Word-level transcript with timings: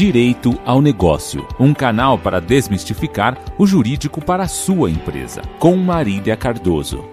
Direito 0.00 0.58
ao 0.64 0.80
Negócio, 0.80 1.46
um 1.58 1.74
canal 1.74 2.18
para 2.18 2.40
desmistificar 2.40 3.36
o 3.58 3.66
jurídico 3.66 4.24
para 4.24 4.44
a 4.44 4.48
sua 4.48 4.90
empresa, 4.90 5.42
com 5.58 5.76
Marília 5.76 6.38
Cardoso. 6.38 7.04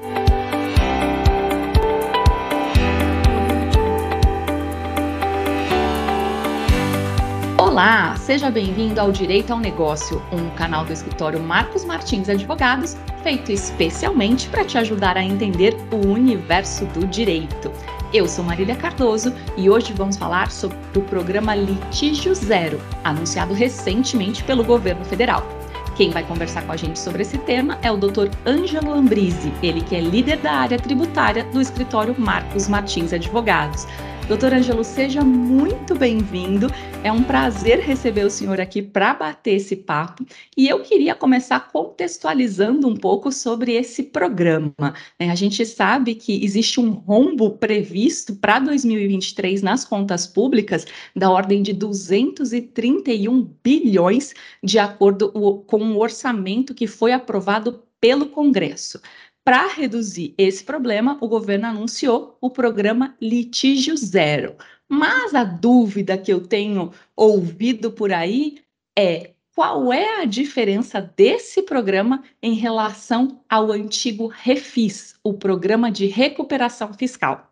Olá, 7.78 8.16
seja 8.16 8.50
bem-vindo 8.50 9.00
ao 9.00 9.12
Direito 9.12 9.54
ao 9.54 9.60
Negócio, 9.60 10.20
um 10.32 10.50
canal 10.56 10.84
do 10.84 10.92
escritório 10.92 11.40
Marcos 11.40 11.86
Martins 11.86 12.28
Advogados, 12.28 12.98
feito 13.22 13.52
especialmente 13.52 14.50
para 14.50 14.66
te 14.66 14.80
ajudar 14.80 15.16
a 15.16 15.24
entender 15.24 15.78
o 15.92 16.08
universo 16.08 16.86
do 16.86 17.06
direito. 17.06 17.72
Eu 18.12 18.28
sou 18.28 18.44
Marília 18.44 18.76
Cardoso 18.76 19.32
e 19.56 19.70
hoje 19.70 19.94
vamos 19.94 20.18
falar 20.18 20.50
sobre 20.50 20.76
o 20.96 21.02
programa 21.02 21.54
Litígio 21.54 22.34
Zero, 22.34 22.82
anunciado 23.04 23.54
recentemente 23.54 24.44
pelo 24.44 24.64
governo 24.64 25.06
federal. 25.06 25.48
Quem 25.96 26.10
vai 26.10 26.24
conversar 26.24 26.64
com 26.64 26.72
a 26.72 26.78
gente 26.78 26.98
sobre 26.98 27.22
esse 27.22 27.38
tema 27.38 27.78
é 27.84 27.92
o 27.92 27.98
Dr. 27.98 28.30
Ângelo 28.44 28.92
Ambrise, 28.92 29.54
ele 29.62 29.82
que 29.82 29.96
é 29.96 30.02
líder 30.02 30.38
da 30.38 30.52
área 30.52 30.80
tributária 30.80 31.44
do 31.44 31.62
escritório 31.62 32.16
Marcos 32.18 32.68
Martins 32.68 33.14
Advogados. 33.14 33.86
Doutor 34.28 34.54
Ângelo, 34.54 34.84
seja 34.84 35.22
muito 35.22 35.96
bem-vindo. 35.96 36.68
É 37.02 37.10
um 37.10 37.24
prazer 37.24 37.80
receber 37.80 38.26
o 38.26 38.30
senhor 38.30 38.60
aqui 38.60 38.82
para 38.82 39.14
bater 39.14 39.54
esse 39.54 39.74
papo. 39.74 40.26
E 40.58 40.68
eu 40.68 40.82
queria 40.82 41.16
começar 41.16 41.62
contextualizando 41.72 42.90
um 42.90 42.96
pouco 42.98 43.32
sobre 43.32 43.72
esse 43.72 44.04
programa. 44.04 44.74
Né? 45.18 45.32
A 45.32 45.36
gente 45.36 45.66
sabe 45.66 46.14
que 46.14 46.44
existe 46.44 46.78
um 46.78 46.92
rombo 46.92 47.52
previsto 47.52 48.36
para 48.36 48.60
2023 48.60 49.62
nas 49.62 49.86
contas 49.86 50.28
públicas 50.28 50.86
da 51.16 51.32
ordem 51.32 51.62
de 51.64 51.72
231 51.72 53.50
bilhões, 53.64 54.34
de 54.62 54.78
acordo 54.78 55.32
com 55.66 55.82
o 55.94 56.00
orçamento 56.00 56.74
que 56.74 56.86
foi 56.86 57.14
aprovado 57.14 57.82
pelo 58.00 58.28
Congresso. 58.28 59.02
Para 59.48 59.66
reduzir 59.68 60.36
esse 60.38 60.62
problema, 60.62 61.18
o 61.22 61.28
governo 61.30 61.68
anunciou 61.68 62.38
o 62.42 62.50
programa 62.50 63.16
Litígio 63.22 63.96
Zero. 63.96 64.58
Mas 64.90 65.34
a 65.34 65.46
dúvida 65.46 66.18
que 66.18 66.34
eu 66.34 66.46
tenho 66.46 66.92
ouvido 67.16 67.90
por 67.90 68.12
aí 68.12 68.62
é 69.00 69.36
qual 69.56 69.94
é 69.94 70.22
a 70.22 70.26
diferença 70.26 71.00
desse 71.00 71.62
programa 71.62 72.26
em 72.44 72.56
relação 72.56 73.42
ao 73.48 73.72
antigo 73.72 74.28
Refis, 74.28 75.18
o 75.24 75.34
Programa 75.34 75.90
de 75.90 76.08
Recuperação 76.08 76.94
Fiscal? 76.94 77.50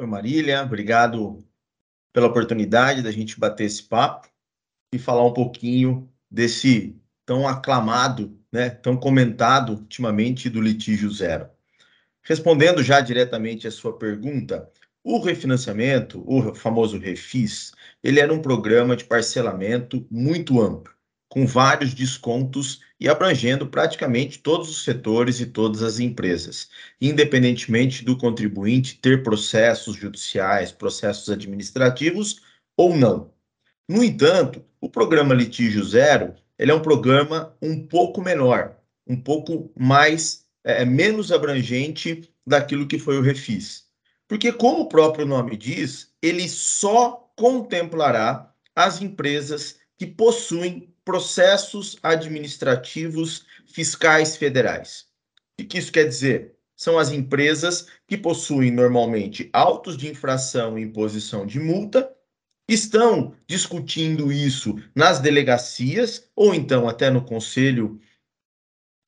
Oi, 0.00 0.06
Marília, 0.08 0.64
obrigado 0.64 1.46
pela 2.12 2.26
oportunidade 2.26 3.00
da 3.00 3.12
gente 3.12 3.38
bater 3.38 3.66
esse 3.66 3.84
papo 3.84 4.28
e 4.92 4.98
falar 4.98 5.24
um 5.24 5.32
pouquinho 5.32 6.10
desse 6.28 7.00
tão 7.24 7.46
aclamado 7.46 8.38
né, 8.52 8.68
tão 8.68 8.96
comentado 8.96 9.72
ultimamente 9.72 10.50
do 10.50 10.60
litígio 10.60 11.10
zero. 11.10 11.48
Respondendo 12.22 12.82
já 12.82 13.00
diretamente 13.00 13.66
à 13.66 13.70
sua 13.70 13.98
pergunta, 13.98 14.70
o 15.02 15.18
refinanciamento, 15.18 16.22
o 16.26 16.54
famoso 16.54 16.98
refis, 16.98 17.72
ele 18.04 18.20
era 18.20 18.32
um 18.32 18.40
programa 18.40 18.94
de 18.94 19.04
parcelamento 19.04 20.06
muito 20.08 20.60
amplo, 20.60 20.92
com 21.28 21.46
vários 21.46 21.94
descontos 21.94 22.80
e 23.00 23.08
abrangendo 23.08 23.66
praticamente 23.66 24.38
todos 24.38 24.68
os 24.68 24.84
setores 24.84 25.40
e 25.40 25.46
todas 25.46 25.82
as 25.82 25.98
empresas, 25.98 26.68
independentemente 27.00 28.04
do 28.04 28.16
contribuinte 28.16 28.98
ter 28.98 29.24
processos 29.24 29.96
judiciais, 29.96 30.70
processos 30.70 31.28
administrativos 31.30 32.42
ou 32.76 32.94
não. 32.94 33.32
No 33.88 34.04
entanto, 34.04 34.64
o 34.80 34.88
programa 34.88 35.34
Litígio 35.34 35.82
Zero 35.82 36.34
ele 36.58 36.70
é 36.70 36.74
um 36.74 36.82
programa 36.82 37.56
um 37.60 37.86
pouco 37.86 38.20
menor, 38.20 38.76
um 39.06 39.20
pouco 39.20 39.72
mais, 39.76 40.46
é, 40.64 40.82
é, 40.82 40.84
menos 40.84 41.32
abrangente 41.32 42.30
daquilo 42.46 42.86
que 42.86 42.98
foi 42.98 43.18
o 43.18 43.22
Refis. 43.22 43.84
Porque, 44.28 44.52
como 44.52 44.82
o 44.82 44.88
próprio 44.88 45.26
nome 45.26 45.56
diz, 45.56 46.12
ele 46.22 46.48
só 46.48 47.30
contemplará 47.36 48.52
as 48.74 49.02
empresas 49.02 49.76
que 49.98 50.06
possuem 50.06 50.92
processos 51.04 51.98
administrativos 52.02 53.44
fiscais 53.66 54.36
federais. 54.36 55.06
O 55.60 55.64
que 55.64 55.78
isso 55.78 55.92
quer 55.92 56.04
dizer? 56.04 56.54
São 56.76 56.98
as 56.98 57.10
empresas 57.10 57.86
que 58.06 58.16
possuem 58.16 58.70
normalmente 58.70 59.48
autos 59.52 59.96
de 59.96 60.08
infração 60.08 60.78
e 60.78 60.82
imposição 60.82 61.46
de 61.46 61.60
multa 61.60 62.11
estão 62.72 63.34
discutindo 63.46 64.32
isso 64.32 64.78
nas 64.94 65.18
delegacias 65.18 66.28
ou 66.34 66.54
então 66.54 66.88
até 66.88 67.10
no 67.10 67.24
conselho 67.24 68.00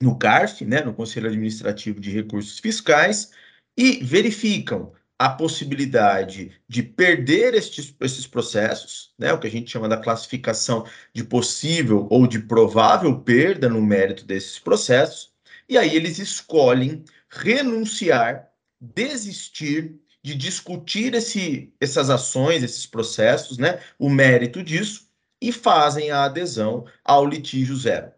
no 0.02 0.18
CARF, 0.18 0.64
né, 0.64 0.82
no 0.82 0.92
Conselho 0.92 1.28
Administrativo 1.28 1.98
de 2.00 2.10
Recursos 2.10 2.58
Fiscais, 2.58 3.30
e 3.76 4.04
verificam 4.04 4.92
a 5.18 5.28
possibilidade 5.28 6.52
de 6.68 6.82
perder 6.82 7.54
estes, 7.54 7.94
esses 8.00 8.26
processos, 8.26 9.14
né, 9.18 9.32
o 9.32 9.38
que 9.38 9.46
a 9.46 9.50
gente 9.50 9.70
chama 9.70 9.88
da 9.88 9.96
classificação 9.96 10.86
de 11.14 11.24
possível 11.24 12.06
ou 12.10 12.26
de 12.26 12.40
provável 12.40 13.20
perda 13.20 13.68
no 13.68 13.80
mérito 13.80 14.24
desses 14.24 14.58
processos, 14.58 15.32
e 15.68 15.78
aí 15.78 15.94
eles 15.94 16.18
escolhem 16.18 17.04
renunciar, 17.30 18.50
desistir 18.80 19.98
de 20.24 20.34
discutir 20.34 21.12
esse, 21.14 21.70
essas 21.78 22.08
ações, 22.08 22.62
esses 22.62 22.86
processos, 22.86 23.58
né, 23.58 23.80
o 23.98 24.08
mérito 24.08 24.62
disso, 24.62 25.06
e 25.40 25.52
fazem 25.52 26.10
a 26.10 26.24
adesão 26.24 26.86
ao 27.04 27.26
litígio 27.26 27.76
zero. 27.76 28.10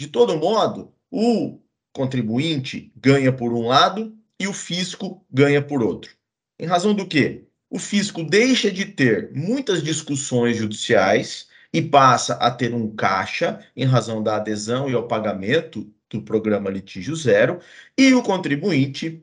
De 0.00 0.08
todo 0.08 0.36
modo, 0.36 0.92
o 1.08 1.60
contribuinte 1.92 2.92
ganha 2.96 3.32
por 3.32 3.52
um 3.52 3.68
lado 3.68 4.18
e 4.40 4.48
o 4.48 4.52
fisco 4.52 5.24
ganha 5.30 5.62
por 5.62 5.84
outro. 5.84 6.10
Em 6.58 6.66
razão 6.66 6.92
do 6.92 7.06
que? 7.06 7.44
O 7.70 7.78
fisco 7.78 8.24
deixa 8.24 8.70
de 8.70 8.84
ter 8.84 9.30
muitas 9.32 9.84
discussões 9.84 10.56
judiciais 10.56 11.48
e 11.72 11.80
passa 11.80 12.34
a 12.34 12.50
ter 12.50 12.74
um 12.74 12.92
caixa 12.92 13.64
em 13.76 13.84
razão 13.84 14.20
da 14.20 14.36
adesão 14.36 14.90
e 14.90 14.94
ao 14.94 15.06
pagamento 15.06 15.88
do 16.10 16.22
programa 16.22 16.70
litígio 16.70 17.14
zero, 17.14 17.60
e 17.96 18.12
o 18.14 18.22
contribuinte 18.22 19.22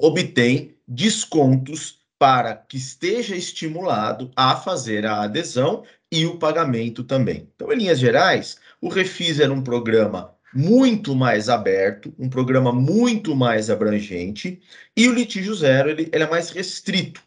obtém 0.00 0.75
descontos 0.86 1.98
para 2.18 2.54
que 2.54 2.76
esteja 2.76 3.36
estimulado 3.36 4.30
a 4.34 4.56
fazer 4.56 5.04
a 5.04 5.22
adesão 5.22 5.84
e 6.10 6.24
o 6.24 6.38
pagamento 6.38 7.04
também. 7.04 7.50
Então, 7.54 7.72
em 7.72 7.76
linhas 7.76 7.98
gerais, 7.98 8.58
o 8.80 8.88
Refis 8.88 9.40
era 9.40 9.52
um 9.52 9.62
programa 9.62 10.34
muito 10.54 11.14
mais 11.14 11.48
aberto, 11.48 12.14
um 12.18 12.30
programa 12.30 12.72
muito 12.72 13.36
mais 13.36 13.68
abrangente, 13.68 14.60
e 14.96 15.06
o 15.08 15.12
litígio 15.12 15.54
zero 15.54 15.90
ele, 15.90 16.08
ele 16.12 16.24
é 16.24 16.30
mais 16.30 16.50
restrito, 16.50 17.22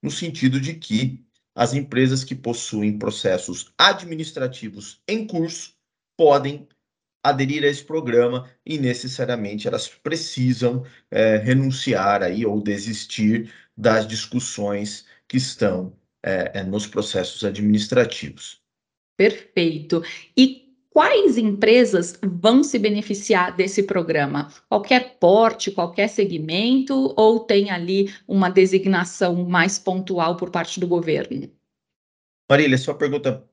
no 0.00 0.10
sentido 0.10 0.60
de 0.60 0.74
que 0.74 1.24
as 1.56 1.74
empresas 1.74 2.22
que 2.22 2.36
possuem 2.36 2.96
processos 2.96 3.72
administrativos 3.76 5.02
em 5.08 5.26
curso 5.26 5.74
podem 6.16 6.68
aderir 7.28 7.64
a 7.64 7.68
esse 7.68 7.84
programa 7.84 8.48
e 8.64 8.78
necessariamente 8.78 9.66
elas 9.66 9.88
precisam 9.88 10.84
é, 11.10 11.36
renunciar 11.36 12.22
aí 12.22 12.44
ou 12.44 12.60
desistir 12.60 13.52
das 13.76 14.06
discussões 14.06 15.06
que 15.28 15.36
estão 15.36 15.92
é, 16.22 16.60
é, 16.60 16.62
nos 16.64 16.86
processos 16.86 17.44
administrativos. 17.44 18.60
Perfeito. 19.16 20.02
E 20.36 20.74
quais 20.90 21.38
empresas 21.38 22.18
vão 22.22 22.62
se 22.62 22.78
beneficiar 22.78 23.54
desse 23.54 23.82
programa? 23.84 24.52
Qualquer 24.68 25.18
porte, 25.18 25.70
qualquer 25.70 26.08
segmento 26.08 27.14
ou 27.16 27.40
tem 27.40 27.70
ali 27.70 28.12
uma 28.26 28.48
designação 28.48 29.44
mais 29.44 29.78
pontual 29.78 30.36
por 30.36 30.50
parte 30.50 30.80
do 30.80 30.88
governo? 30.88 31.50
Marília, 32.50 32.78
sua 32.78 32.94
pergunta 32.94 33.48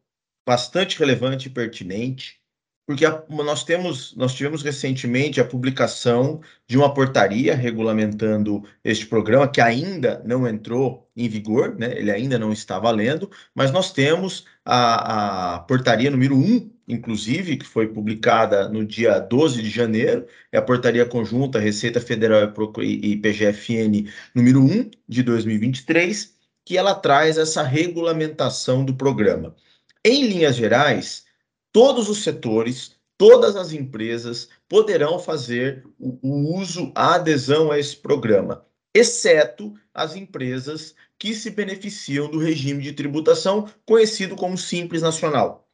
bastante 0.47 0.97
relevante 0.97 1.47
e 1.47 1.51
pertinente 1.51 2.39
porque 2.85 3.05
a, 3.05 3.23
nós 3.29 3.63
temos, 3.63 4.15
nós 4.15 4.33
tivemos 4.33 4.61
recentemente 4.61 5.41
a 5.41 5.45
publicação 5.45 6.41
de 6.67 6.77
uma 6.77 6.93
portaria 6.93 7.55
regulamentando 7.55 8.63
este 8.83 9.07
programa, 9.07 9.47
que 9.47 9.59
ainda 9.59 10.21
não 10.25 10.47
entrou 10.47 11.09
em 11.15 11.27
vigor, 11.27 11.75
né? 11.77 11.97
ele 11.97 12.11
ainda 12.11 12.37
não 12.37 12.51
está 12.53 12.77
valendo, 12.77 13.29
mas 13.55 13.71
nós 13.71 13.91
temos 13.91 14.45
a, 14.63 15.55
a 15.55 15.59
portaria 15.59 16.11
número 16.11 16.37
1, 16.37 16.71
inclusive, 16.87 17.57
que 17.57 17.65
foi 17.65 17.87
publicada 17.87 18.69
no 18.69 18.85
dia 18.85 19.17
12 19.19 19.61
de 19.63 19.69
janeiro, 19.69 20.27
é 20.51 20.57
a 20.57 20.61
portaria 20.61 21.05
conjunta 21.05 21.59
Receita 21.59 21.99
Federal 21.99 22.53
e 22.81 23.17
PGFN 23.17 24.11
número 24.35 24.61
1 24.61 24.91
de 25.07 25.23
2023, 25.23 26.35
que 26.63 26.77
ela 26.77 26.93
traz 26.93 27.37
essa 27.37 27.63
regulamentação 27.63 28.85
do 28.85 28.95
programa. 28.95 29.55
Em 30.03 30.27
linhas 30.27 30.55
gerais, 30.55 31.24
todos 31.75 32.07
os 32.07 32.23
setores, 32.23 32.95
todas 33.17 33.57
as 33.57 33.73
empresas 33.73 34.47
poderão 34.65 35.19
fazer 35.19 35.85
o, 35.99 36.17
o 36.21 36.57
uso, 36.57 36.89
a 36.95 37.15
adesão 37.15 37.69
a 37.69 37.77
esse 37.77 37.97
programa, 37.97 38.65
exceto 38.95 39.73
as 39.93 40.15
empresas 40.15 40.95
que 41.19 41.35
se 41.35 41.49
beneficiam 41.49 42.31
do 42.31 42.39
regime 42.39 42.81
de 42.81 42.93
tributação 42.93 43.69
conhecido 43.85 44.37
como 44.37 44.57
Simples 44.57 45.01
Nacional. 45.01 45.64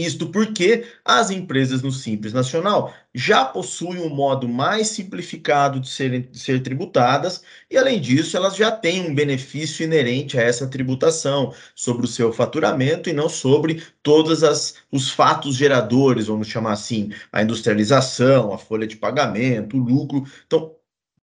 Isto 0.00 0.28
porque 0.30 0.86
as 1.04 1.30
empresas 1.30 1.82
no 1.82 1.92
Simples 1.92 2.32
Nacional 2.32 2.94
já 3.14 3.44
possuem 3.44 4.00
um 4.00 4.08
modo 4.08 4.48
mais 4.48 4.88
simplificado 4.88 5.78
de, 5.78 5.90
ser 5.90 6.28
de 6.30 6.38
ser 6.38 6.62
tributadas 6.62 7.42
e, 7.70 7.76
além 7.76 8.00
disso, 8.00 8.34
elas 8.34 8.56
já 8.56 8.72
têm 8.72 9.10
um 9.10 9.14
benefício 9.14 9.84
inerente 9.84 10.38
a 10.38 10.42
essa 10.42 10.66
tributação 10.66 11.52
sobre 11.74 12.06
o 12.06 12.08
seu 12.08 12.32
faturamento 12.32 13.10
e 13.10 13.12
não 13.12 13.28
sobre 13.28 13.82
todos 14.02 14.42
os 14.90 15.10
fatos 15.10 15.54
geradores, 15.54 16.28
vamos 16.28 16.48
chamar 16.48 16.72
assim, 16.72 17.12
a 17.30 17.42
industrialização, 17.42 18.54
a 18.54 18.58
folha 18.58 18.86
de 18.86 18.96
pagamento, 18.96 19.76
o 19.76 19.80
lucro. 19.80 20.24
Então, 20.46 20.74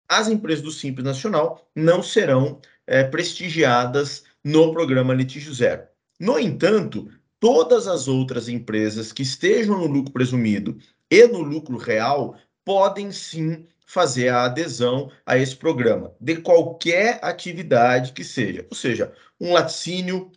as 0.09 0.27
empresas 0.27 0.63
do 0.63 0.71
Simples 0.71 1.05
Nacional 1.05 1.65
não 1.73 2.03
serão 2.03 2.59
é, 2.85 3.05
prestigiadas 3.05 4.25
no 4.43 4.73
programa 4.73 5.13
Litígio 5.13 5.53
Zero. 5.53 5.83
No 6.19 6.37
entanto, 6.37 7.09
todas 7.45 7.87
as 7.87 8.07
outras 8.07 8.49
empresas 8.49 9.13
que 9.13 9.21
estejam 9.21 9.77
no 9.77 9.85
lucro 9.85 10.11
presumido 10.11 10.79
e 11.11 11.27
no 11.27 11.41
lucro 11.41 11.77
real 11.77 12.35
podem 12.65 13.11
sim 13.11 13.67
fazer 13.85 14.29
a 14.29 14.45
adesão 14.45 15.11
a 15.23 15.37
esse 15.37 15.55
programa, 15.55 16.11
de 16.19 16.37
qualquer 16.37 17.19
atividade 17.21 18.13
que 18.13 18.23
seja, 18.23 18.65
ou 18.67 18.75
seja, 18.75 19.13
um 19.39 19.53
laticínio, 19.53 20.31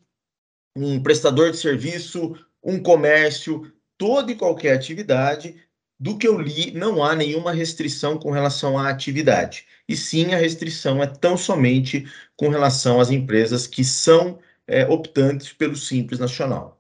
um 0.77 1.03
prestador 1.03 1.51
de 1.51 1.57
serviço, 1.57 2.37
um 2.63 2.79
comércio, 2.79 3.73
toda 3.97 4.31
e 4.31 4.35
qualquer 4.35 4.75
atividade, 4.75 5.57
do 5.99 6.19
que 6.19 6.29
eu 6.29 6.39
li, 6.39 6.73
não 6.73 7.03
há 7.03 7.17
nenhuma 7.17 7.53
restrição 7.53 8.19
com 8.19 8.31
relação 8.31 8.77
à 8.77 8.91
atividade. 8.91 9.65
E 9.89 9.97
sim, 9.97 10.35
a 10.35 10.37
restrição 10.37 11.03
é 11.03 11.07
tão 11.07 11.39
somente 11.39 12.07
com 12.37 12.51
relação 12.51 13.01
às 13.01 13.11
empresas 13.11 13.67
que 13.67 13.83
são 13.83 14.39
é, 14.67 14.87
optantes 14.87 15.55
pelo 15.55 15.75
Simples 15.75 16.21
Nacional. 16.21 16.78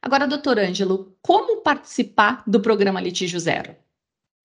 Agora, 0.00 0.26
doutor 0.26 0.58
Ângelo, 0.58 1.16
como 1.20 1.60
participar 1.60 2.42
do 2.46 2.60
programa 2.60 3.00
Litígio 3.00 3.38
Zero? 3.40 3.74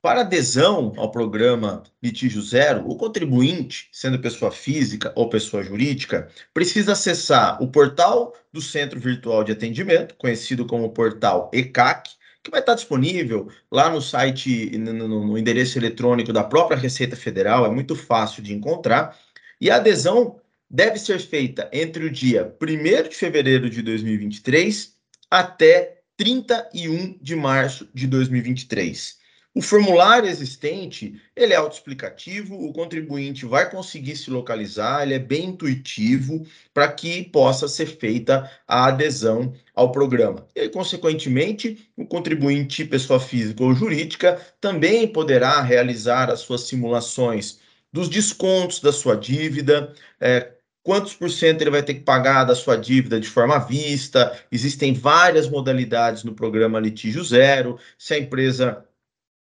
Para 0.01 0.21
adesão 0.21 0.91
ao 0.97 1.11
programa 1.11 1.83
Litígio 2.01 2.41
Zero, 2.41 2.83
o 2.89 2.97
contribuinte, 2.97 3.87
sendo 3.91 4.19
pessoa 4.19 4.51
física 4.51 5.13
ou 5.15 5.29
pessoa 5.29 5.63
jurídica, 5.63 6.27
precisa 6.53 6.91
acessar 6.91 7.61
o 7.63 7.67
portal 7.69 8.35
do 8.51 8.59
Centro 8.59 8.99
Virtual 8.99 9.45
de 9.45 9.53
Atendimento, 9.53 10.15
conhecido 10.15 10.65
como 10.65 10.89
portal 10.89 11.49
ECAC, 11.53 12.09
que 12.43 12.51
vai 12.51 12.59
estar 12.59 12.73
disponível 12.73 13.47
lá 13.71 13.89
no 13.89 14.01
site, 14.01 14.77
no, 14.77 15.25
no 15.25 15.37
endereço 15.37 15.77
eletrônico 15.77 16.33
da 16.33 16.43
própria 16.43 16.77
Receita 16.77 17.15
Federal, 17.15 17.65
é 17.65 17.69
muito 17.69 17.95
fácil 17.95 18.43
de 18.43 18.53
encontrar. 18.53 19.17
E 19.61 19.71
a 19.71 19.77
adesão 19.77 20.37
deve 20.69 20.99
ser 20.99 21.19
feita 21.19 21.69
entre 21.71 22.03
o 22.03 22.11
dia 22.11 22.53
1 22.61 23.07
de 23.07 23.15
fevereiro 23.15 23.69
de 23.69 23.81
2023 23.81 24.92
até 25.33 26.03
31 26.15 27.17
de 27.19 27.35
março 27.35 27.89
de 27.91 28.05
2023. 28.05 29.17
O 29.55 29.63
formulário 29.63 30.29
existente, 30.29 31.19
ele 31.35 31.53
é 31.53 31.55
autoexplicativo, 31.55 32.55
o 32.55 32.71
contribuinte 32.71 33.43
vai 33.43 33.67
conseguir 33.67 34.15
se 34.15 34.29
localizar, 34.29 35.01
ele 35.01 35.15
é 35.15 35.19
bem 35.19 35.45
intuitivo 35.45 36.45
para 36.71 36.87
que 36.91 37.23
possa 37.23 37.67
ser 37.67 37.87
feita 37.87 38.47
a 38.67 38.85
adesão 38.85 39.55
ao 39.73 39.91
programa. 39.91 40.47
E, 40.55 40.69
consequentemente, 40.69 41.89
o 41.97 42.05
contribuinte, 42.05 42.85
pessoa 42.85 43.19
física 43.19 43.63
ou 43.63 43.73
jurídica, 43.73 44.39
também 44.61 45.07
poderá 45.07 45.63
realizar 45.63 46.29
as 46.29 46.41
suas 46.41 46.61
simulações 46.61 47.59
dos 47.91 48.07
descontos 48.07 48.79
da 48.79 48.91
sua 48.91 49.15
dívida, 49.15 49.95
é, 50.21 50.53
quantos 50.83 51.13
por 51.13 51.31
cento 51.31 51.61
ele 51.61 51.71
vai 51.71 51.81
ter 51.81 51.95
que 51.95 52.01
pagar 52.01 52.43
da 52.43 52.53
sua 52.53 52.75
dívida 52.77 53.19
de 53.19 53.27
forma 53.27 53.57
vista. 53.57 54.37
Existem 54.51 54.93
várias 54.93 55.49
modalidades 55.49 56.23
no 56.23 56.35
programa 56.35 56.79
Litígio 56.79 57.23
Zero. 57.23 57.79
Se 57.97 58.13
a 58.13 58.19
empresa 58.19 58.85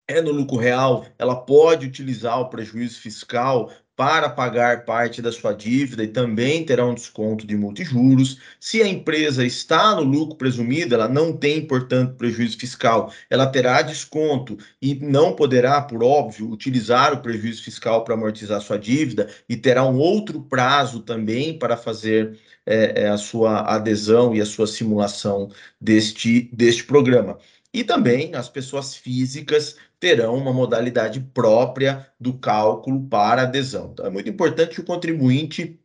é 0.07 0.21
no 0.21 0.31
lucro 0.31 0.57
real, 0.57 1.06
ela 1.18 1.36
pode 1.36 1.88
utilizar 1.88 2.39
o 2.39 2.50
prejuízo 2.50 3.00
fiscal 3.00 3.71
para 4.00 4.30
pagar 4.30 4.86
parte 4.86 5.22
da 5.22 5.30
sua 5.30 5.51
dívida 5.51 6.01
e 6.01 6.07
também 6.07 6.63
terá 6.63 6.86
um 6.86 6.94
desconto 6.94 7.46
de 7.46 7.57
multijuros. 7.57 8.38
Se 8.57 8.81
a 8.81 8.88
empresa 8.88 9.46
está 9.46 9.94
no 9.94 10.04
lucro 10.04 10.38
presumido, 10.38 10.96
ela 10.96 11.10
não 11.10 11.36
tem, 11.36 11.68
portanto, 11.68 12.16
prejuízo 12.16 12.57
fiscal, 12.57 13.12
ela 13.30 13.46
terá 13.48 13.81
desconto 13.81 14.57
e 14.81 14.96
não 14.96 15.36
poderá, 15.36 15.81
por 15.81 16.01
óbvio, 16.01 16.50
utilizar 16.50 17.12
o 17.12 17.22
prejuízo 17.22 17.62
fiscal 17.62 18.06
para 18.06 18.13
amortizar 18.13 18.62
sua 18.62 18.80
dívida 18.80 19.28
e 19.50 19.57
terá 19.57 19.84
um 19.86 19.98
outro 19.98 20.44
prazo 20.44 21.01
também 21.01 21.60
para 21.60 21.75
fazer 21.75 22.40
é, 22.66 23.10
a 23.10 23.18
sua 23.18 23.63
adesão 23.75 24.34
e 24.34 24.40
a 24.40 24.46
sua 24.46 24.66
simulação 24.66 25.51
deste, 25.81 26.50
deste 26.54 26.86
programa. 26.86 27.38
E 27.74 27.84
também 27.84 28.34
as 28.34 28.48
pessoas 28.48 28.96
físicas 28.96 29.75
terão 30.00 30.36
uma 30.36 30.54
modalidade 30.54 31.19
própria 31.19 32.10
do 32.19 32.38
cálculo 32.38 33.07
para 33.07 33.44
adesão. 33.44 33.90
Então, 33.92 34.06
é 34.06 34.10
muito 34.10 34.30
importante 34.30 34.75
que 34.75 34.81
o 34.81 34.86
contribuinte, 34.86 35.80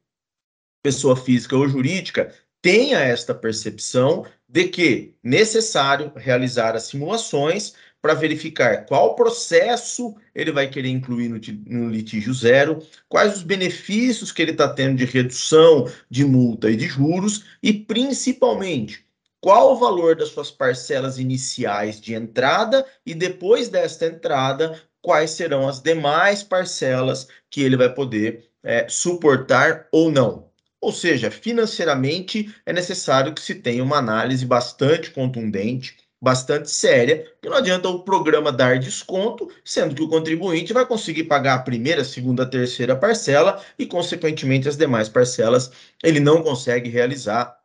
pessoa 0.82 1.16
física 1.16 1.56
ou 1.56 1.68
jurídica, 1.68 2.32
tenha 2.62 2.98
esta 2.98 3.34
percepção 3.34 4.24
de 4.48 4.68
que 4.68 5.14
é 5.22 5.28
necessário 5.28 6.12
realizar 6.16 6.76
as 6.76 6.84
simulações 6.84 7.74
para 8.00 8.14
verificar 8.14 8.84
qual 8.84 9.14
processo 9.14 10.14
ele 10.34 10.52
vai 10.52 10.68
querer 10.68 10.90
incluir 10.90 11.28
no, 11.28 11.40
no 11.66 11.90
litígio 11.90 12.34
zero, 12.34 12.78
quais 13.08 13.36
os 13.36 13.42
benefícios 13.42 14.30
que 14.30 14.42
ele 14.42 14.50
está 14.50 14.68
tendo 14.68 14.96
de 14.96 15.06
redução 15.06 15.90
de 16.10 16.24
multa 16.24 16.70
e 16.70 16.76
de 16.76 16.86
juros 16.86 17.44
e, 17.62 17.72
principalmente, 17.72 19.03
qual 19.44 19.74
o 19.74 19.76
valor 19.76 20.16
das 20.16 20.30
suas 20.30 20.50
parcelas 20.50 21.18
iniciais 21.18 22.00
de 22.00 22.14
entrada 22.14 22.82
e 23.04 23.12
depois 23.12 23.68
desta 23.68 24.06
entrada, 24.06 24.80
quais 25.02 25.32
serão 25.32 25.68
as 25.68 25.82
demais 25.82 26.42
parcelas 26.42 27.28
que 27.50 27.62
ele 27.62 27.76
vai 27.76 27.92
poder 27.92 28.48
é, 28.62 28.88
suportar 28.88 29.86
ou 29.92 30.10
não. 30.10 30.48
Ou 30.80 30.90
seja, 30.90 31.30
financeiramente 31.30 32.54
é 32.64 32.72
necessário 32.72 33.34
que 33.34 33.42
se 33.42 33.56
tenha 33.56 33.84
uma 33.84 33.98
análise 33.98 34.46
bastante 34.46 35.10
contundente, 35.10 35.98
bastante 36.18 36.70
séria, 36.70 37.30
que 37.42 37.50
não 37.50 37.58
adianta 37.58 37.90
o 37.90 38.02
programa 38.02 38.50
dar 38.50 38.78
desconto, 38.78 39.50
sendo 39.62 39.94
que 39.94 40.02
o 40.02 40.08
contribuinte 40.08 40.72
vai 40.72 40.86
conseguir 40.86 41.24
pagar 41.24 41.56
a 41.56 41.62
primeira, 41.62 42.02
segunda, 42.02 42.46
terceira 42.46 42.96
parcela 42.96 43.62
e, 43.78 43.84
consequentemente, 43.84 44.70
as 44.70 44.76
demais 44.78 45.10
parcelas 45.10 45.70
ele 46.02 46.18
não 46.18 46.42
consegue 46.42 46.88
realizar 46.88 47.62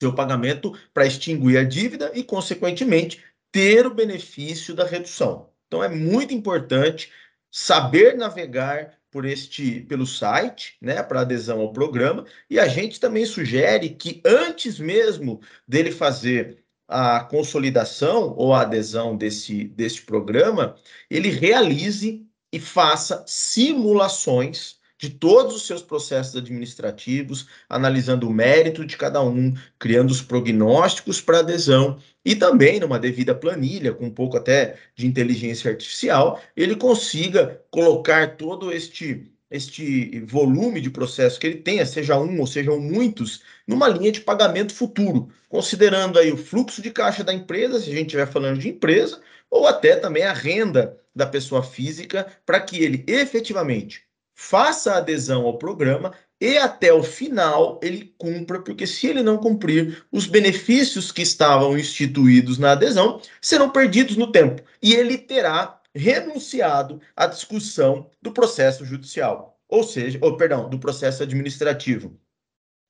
seu 0.00 0.14
pagamento 0.14 0.76
para 0.92 1.06
extinguir 1.06 1.58
a 1.58 1.64
dívida 1.64 2.10
e, 2.14 2.22
consequentemente, 2.22 3.22
ter 3.50 3.86
o 3.86 3.94
benefício 3.94 4.74
da 4.74 4.84
redução. 4.84 5.48
Então, 5.66 5.82
é 5.82 5.88
muito 5.88 6.34
importante 6.34 7.10
saber 7.50 8.16
navegar 8.16 8.96
por 9.10 9.24
este 9.24 9.80
pelo 9.80 10.06
site, 10.06 10.76
né, 10.80 11.02
para 11.02 11.22
adesão 11.22 11.60
ao 11.60 11.72
programa, 11.72 12.26
e 12.50 12.58
a 12.60 12.68
gente 12.68 13.00
também 13.00 13.24
sugere 13.24 13.90
que 13.90 14.20
antes 14.26 14.78
mesmo 14.78 15.40
dele 15.66 15.90
fazer 15.90 16.62
a 16.86 17.20
consolidação 17.20 18.34
ou 18.36 18.52
a 18.52 18.60
adesão 18.60 19.16
desse, 19.16 19.64
desse 19.64 20.02
programa, 20.02 20.76
ele 21.10 21.30
realize 21.30 22.24
e 22.52 22.60
faça 22.60 23.24
simulações 23.26 24.75
de 24.98 25.10
todos 25.10 25.54
os 25.54 25.66
seus 25.66 25.82
processos 25.82 26.36
administrativos, 26.36 27.46
analisando 27.68 28.28
o 28.28 28.32
mérito 28.32 28.84
de 28.84 28.96
cada 28.96 29.22
um, 29.22 29.54
criando 29.78 30.10
os 30.10 30.22
prognósticos 30.22 31.20
para 31.20 31.40
adesão 31.40 31.98
e 32.24 32.34
também 32.34 32.80
numa 32.80 32.98
devida 32.98 33.34
planilha, 33.34 33.92
com 33.92 34.06
um 34.06 34.10
pouco 34.10 34.36
até 34.36 34.78
de 34.94 35.06
inteligência 35.06 35.70
artificial, 35.70 36.40
ele 36.56 36.76
consiga 36.76 37.62
colocar 37.70 38.36
todo 38.36 38.72
este 38.72 39.30
este 39.48 40.20
volume 40.20 40.80
de 40.80 40.90
processo 40.90 41.38
que 41.38 41.46
ele 41.46 41.58
tenha, 41.58 41.86
seja 41.86 42.18
um 42.18 42.40
ou 42.40 42.46
sejam 42.46 42.80
muitos, 42.80 43.42
numa 43.66 43.88
linha 43.88 44.10
de 44.10 44.20
pagamento 44.20 44.74
futuro, 44.74 45.28
considerando 45.48 46.18
aí 46.18 46.32
o 46.32 46.36
fluxo 46.36 46.82
de 46.82 46.90
caixa 46.90 47.22
da 47.22 47.32
empresa, 47.32 47.78
se 47.78 47.90
a 47.90 47.94
gente 47.94 48.06
estiver 48.06 48.26
falando 48.26 48.58
de 48.58 48.68
empresa, 48.68 49.20
ou 49.48 49.66
até 49.66 49.94
também 49.96 50.24
a 50.24 50.32
renda 50.32 50.98
da 51.14 51.26
pessoa 51.26 51.62
física, 51.62 52.26
para 52.44 52.60
que 52.60 52.82
ele 52.82 53.04
efetivamente 53.06 54.05
faça 54.36 54.92
a 54.92 54.98
adesão 54.98 55.46
ao 55.46 55.56
programa 55.58 56.12
e 56.38 56.58
até 56.58 56.92
o 56.92 57.02
final 57.02 57.80
ele 57.82 58.14
cumpra, 58.18 58.60
porque 58.60 58.86
se 58.86 59.06
ele 59.06 59.22
não 59.22 59.38
cumprir, 59.38 60.04
os 60.12 60.26
benefícios 60.26 61.10
que 61.10 61.22
estavam 61.22 61.76
instituídos 61.78 62.58
na 62.58 62.72
adesão 62.72 63.20
serão 63.40 63.70
perdidos 63.70 64.16
no 64.16 64.30
tempo 64.30 64.62
e 64.82 64.94
ele 64.94 65.16
terá 65.16 65.80
renunciado 65.94 67.00
à 67.16 67.26
discussão 67.26 68.10
do 68.20 68.30
processo 68.30 68.84
judicial, 68.84 69.58
ou 69.66 69.82
seja, 69.82 70.18
ou 70.20 70.36
perdão, 70.36 70.68
do 70.68 70.78
processo 70.78 71.22
administrativo. 71.22 72.20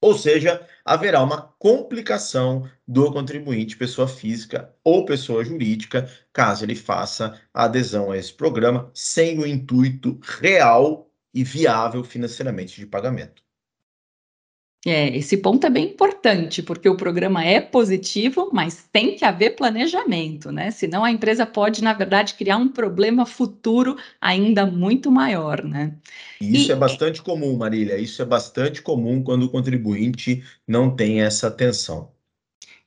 Ou 0.01 0.19
seja, 0.19 0.67
haverá 0.85 1.23
uma 1.23 1.55
complicação 1.59 2.69
do 2.87 3.11
contribuinte, 3.13 3.77
pessoa 3.77 4.09
física 4.09 4.75
ou 4.85 5.05
pessoa 5.05 5.45
jurídica, 5.45 6.11
caso 6.33 6.65
ele 6.65 6.75
faça 6.75 7.41
a 7.55 7.65
adesão 7.65 8.11
a 8.11 8.19
esse 8.19 8.33
programa 8.33 8.91
sem 8.93 9.39
o 9.39 9.47
intuito 9.47 10.19
real 10.23 11.07
e 11.37 11.45
viável 11.45 12.03
financeiramente 12.03 12.81
de 12.81 12.87
pagamento. 12.87 13.45
É, 14.87 15.15
esse 15.17 15.37
ponto 15.37 15.67
é 15.67 15.71
bem 15.71 15.87
importante, 15.91 16.63
porque 16.63 16.89
o 16.89 16.97
programa 16.97 17.45
é 17.45 17.61
positivo, 17.61 18.49
mas 18.53 18.89
tem 18.91 19.17
que 19.17 19.25
haver 19.25 19.57
planejamento, 19.57 20.51
né? 20.53 20.71
Senão 20.71 21.05
a 21.05 21.11
empresa 21.11 21.45
pode, 21.45 21.83
na 21.83 21.93
verdade, 21.93 22.35
criar 22.35 22.57
um 22.57 22.69
problema 22.69 23.27
futuro 23.27 23.97
ainda 24.21 24.65
muito 24.65 25.11
maior, 25.11 25.63
né? 25.63 25.95
Isso 26.41 26.71
e... 26.71 26.73
é 26.73 26.77
bastante 26.77 27.21
comum, 27.21 27.57
Marília. 27.57 27.99
Isso 27.99 28.23
é 28.23 28.25
bastante 28.25 28.81
comum 28.81 29.23
quando 29.23 29.43
o 29.43 29.51
contribuinte 29.51 30.43
não 30.67 30.95
tem 30.95 31.21
essa 31.21 31.49
atenção. 31.49 32.16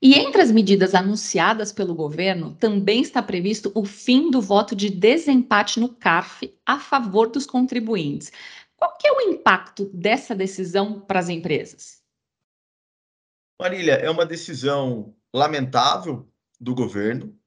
E 0.01 0.15
entre 0.15 0.41
as 0.41 0.49
medidas 0.49 0.95
anunciadas 0.95 1.73
pelo 1.73 1.93
governo, 1.93 2.55
também 2.55 3.01
está 3.01 3.21
previsto 3.21 3.69
o 3.75 3.83
fim 3.83 4.31
do 4.31 4.41
voto 4.41 4.73
de 4.73 4.89
desempate 4.89 5.77
no 5.77 5.89
CARF 5.89 6.57
a 6.65 6.79
favor 6.79 7.29
dos 7.29 7.45
contribuintes. 7.45 8.31
Qual 8.77 8.97
que 8.97 9.05
é 9.05 9.11
o 9.11 9.21
impacto 9.21 9.85
dessa 9.93 10.33
decisão 10.33 11.01
para 11.01 11.19
as 11.19 11.27
empresas? 11.27 12.01
Marília, 13.59 13.95
é 13.95 14.09
uma 14.09 14.25
decisão 14.25 15.13
lamentável 15.33 16.25
do 16.57 16.73
governo, 16.73 17.37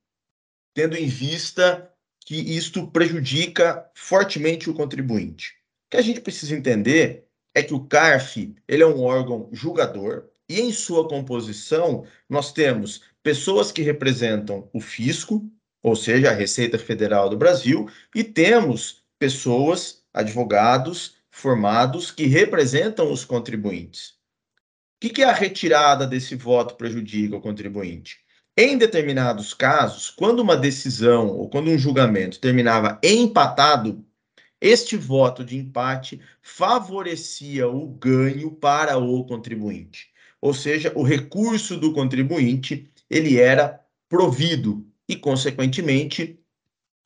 tendo 0.74 0.94
em 0.94 1.06
vista 1.06 1.90
que 2.20 2.36
isto 2.36 2.86
prejudica 2.86 3.90
fortemente 3.94 4.68
o 4.68 4.74
contribuinte. 4.74 5.54
O 5.86 5.92
que 5.92 5.96
a 5.96 6.02
gente 6.02 6.20
precisa 6.20 6.54
entender 6.54 7.26
é 7.54 7.62
que 7.62 7.72
o 7.72 7.86
CARF 7.86 8.54
ele 8.68 8.82
é 8.82 8.86
um 8.86 9.02
órgão 9.02 9.48
julgador 9.52 10.28
e 10.48 10.60
em 10.60 10.72
sua 10.72 11.08
composição 11.08 12.04
nós 12.28 12.52
temos 12.52 13.02
pessoas 13.22 13.70
que 13.70 13.82
representam 13.82 14.68
o 14.72 14.80
fisco, 14.80 15.48
ou 15.82 15.96
seja, 15.96 16.30
a 16.30 16.34
Receita 16.34 16.78
Federal 16.78 17.28
do 17.28 17.36
Brasil, 17.36 17.88
e 18.14 18.22
temos 18.22 19.04
pessoas, 19.18 20.02
advogados 20.12 21.16
formados 21.30 22.10
que 22.10 22.26
representam 22.26 23.10
os 23.10 23.24
contribuintes. 23.24 24.10
O 24.10 25.00
que, 25.00 25.10
que 25.10 25.22
a 25.22 25.32
retirada 25.32 26.06
desse 26.06 26.36
voto 26.36 26.76
prejudica 26.76 27.36
o 27.36 27.40
contribuinte? 27.40 28.18
Em 28.56 28.76
determinados 28.76 29.54
casos, 29.54 30.10
quando 30.10 30.40
uma 30.40 30.56
decisão 30.56 31.28
ou 31.28 31.48
quando 31.48 31.70
um 31.70 31.78
julgamento 31.78 32.38
terminava 32.38 33.00
empatado, 33.02 34.04
este 34.60 34.96
voto 34.96 35.44
de 35.44 35.56
empate 35.56 36.20
favorecia 36.40 37.68
o 37.68 37.88
ganho 37.88 38.52
para 38.52 38.98
o 38.98 39.24
contribuinte. 39.24 40.11
Ou 40.42 40.52
seja, 40.52 40.92
o 40.96 41.04
recurso 41.04 41.76
do 41.76 41.92
contribuinte 41.92 42.90
ele 43.08 43.38
era 43.38 43.80
provido 44.08 44.84
e, 45.08 45.14
consequentemente, 45.14 46.38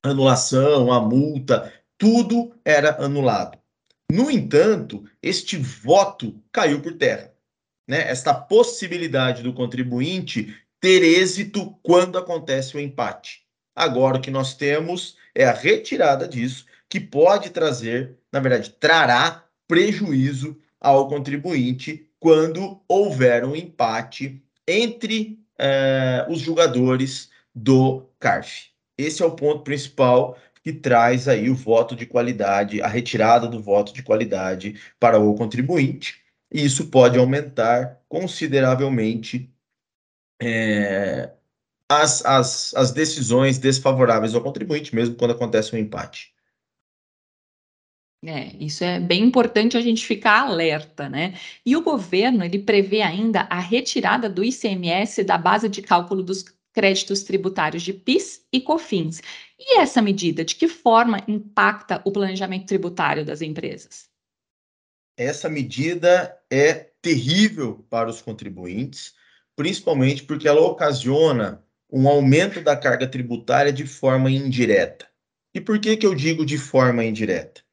anulação, 0.02 0.90
a 0.90 1.00
multa, 1.00 1.73
tudo 1.99 2.55
era 2.64 3.05
anulado. 3.05 3.59
No 4.11 4.31
entanto, 4.31 5.05
este 5.23 5.57
voto 5.57 6.40
caiu 6.50 6.81
por 6.81 6.95
terra. 6.95 7.35
Né? 7.87 8.09
Esta 8.09 8.33
possibilidade 8.33 9.43
do 9.43 9.52
contribuinte 9.52 10.57
ter 10.81 11.02
êxito 11.02 11.76
quando 11.83 12.16
acontece 12.16 12.76
o 12.76 12.81
empate. 12.81 13.45
Agora, 13.75 14.16
o 14.16 14.21
que 14.21 14.31
nós 14.31 14.55
temos 14.55 15.16
é 15.35 15.45
a 15.45 15.52
retirada 15.52 16.26
disso, 16.26 16.64
que 16.88 17.00
pode 17.00 17.50
trazer, 17.50 18.16
na 18.33 18.40
verdade, 18.40 18.71
trará 18.71 19.45
prejuízo 19.69 20.59
ao 20.81 21.09
contribuinte 21.09 22.06
quando 22.26 22.83
houver 22.88 23.45
um 23.45 23.54
empate 23.54 24.42
entre 24.66 25.38
eh, 25.56 26.26
os 26.28 26.40
julgadores 26.40 27.30
do 27.54 28.04
CARF. 28.18 28.71
Esse 28.99 29.23
é 29.23 29.25
o 29.25 29.37
ponto 29.37 29.62
principal 29.62 30.37
que 30.61 30.73
traz 30.73 31.28
aí 31.28 31.49
o 31.49 31.54
voto 31.54 31.95
de 31.95 32.04
qualidade, 32.04 32.83
a 32.83 32.88
retirada 32.88 33.47
do 33.47 33.62
voto 33.62 33.95
de 33.95 34.02
qualidade 34.02 34.75
para 34.99 35.21
o 35.21 35.37
contribuinte, 35.37 36.21
e 36.50 36.64
isso 36.64 36.88
pode 36.88 37.16
aumentar 37.16 38.00
consideravelmente 38.09 39.49
é, 40.42 41.30
as, 41.88 42.26
as, 42.26 42.75
as 42.75 42.90
decisões 42.90 43.56
desfavoráveis 43.56 44.35
ao 44.35 44.42
contribuinte, 44.42 44.92
mesmo 44.92 45.14
quando 45.14 45.30
acontece 45.30 45.76
um 45.76 45.78
empate. 45.78 46.36
É, 48.28 48.56
isso 48.59 48.83
é 48.83 48.99
bem 48.99 49.23
importante 49.23 49.76
a 49.76 49.80
gente 49.80 50.04
ficar 50.04 50.40
alerta, 50.40 51.09
né? 51.09 51.35
E 51.64 51.76
o 51.76 51.83
governo, 51.83 52.45
ele 52.45 52.59
prevê 52.59 53.00
ainda 53.00 53.42
a 53.42 53.61
retirada 53.61 54.28
do 54.28 54.42
ICMS 54.42 55.23
da 55.23 55.38
base 55.38 55.68
de 55.68 55.80
cálculo 55.80 56.25
dos 56.25 56.45
créditos 56.73 57.23
tributários 57.23 57.85
de 57.85 57.92
PIS 57.92 58.45
e 58.52 58.61
COFINS. 58.61 59.23
E 59.56 59.78
essa 59.78 60.02
medida, 60.02 60.45
de 60.45 60.56
que 60.56 60.66
forma 60.66 61.23
impacta 61.28 62.02
o 62.04 62.11
planejamento 62.11 62.66
tributário 62.66 63.25
das 63.25 63.42
empresas? 63.42 64.09
Essa 65.16 65.49
medida 65.49 66.37
é 66.50 66.90
terrível 67.00 67.87
para 67.88 68.11
os 68.11 68.21
contribuintes, 68.21 69.14
principalmente 69.54 70.25
porque 70.25 70.49
ela 70.49 70.61
ocasiona 70.62 71.64
um 71.88 72.09
aumento 72.09 72.61
da 72.61 72.76
carga 72.76 73.06
tributária 73.06 73.73
de 73.73 73.87
forma 73.87 74.33
indireta. 74.33 75.06
E 75.54 75.61
por 75.61 75.78
que, 75.78 75.97
que 75.97 76.04
eu 76.04 76.14
digo 76.14 76.45
de 76.45 76.59
forma 76.59 77.04
indireta? 77.04 77.65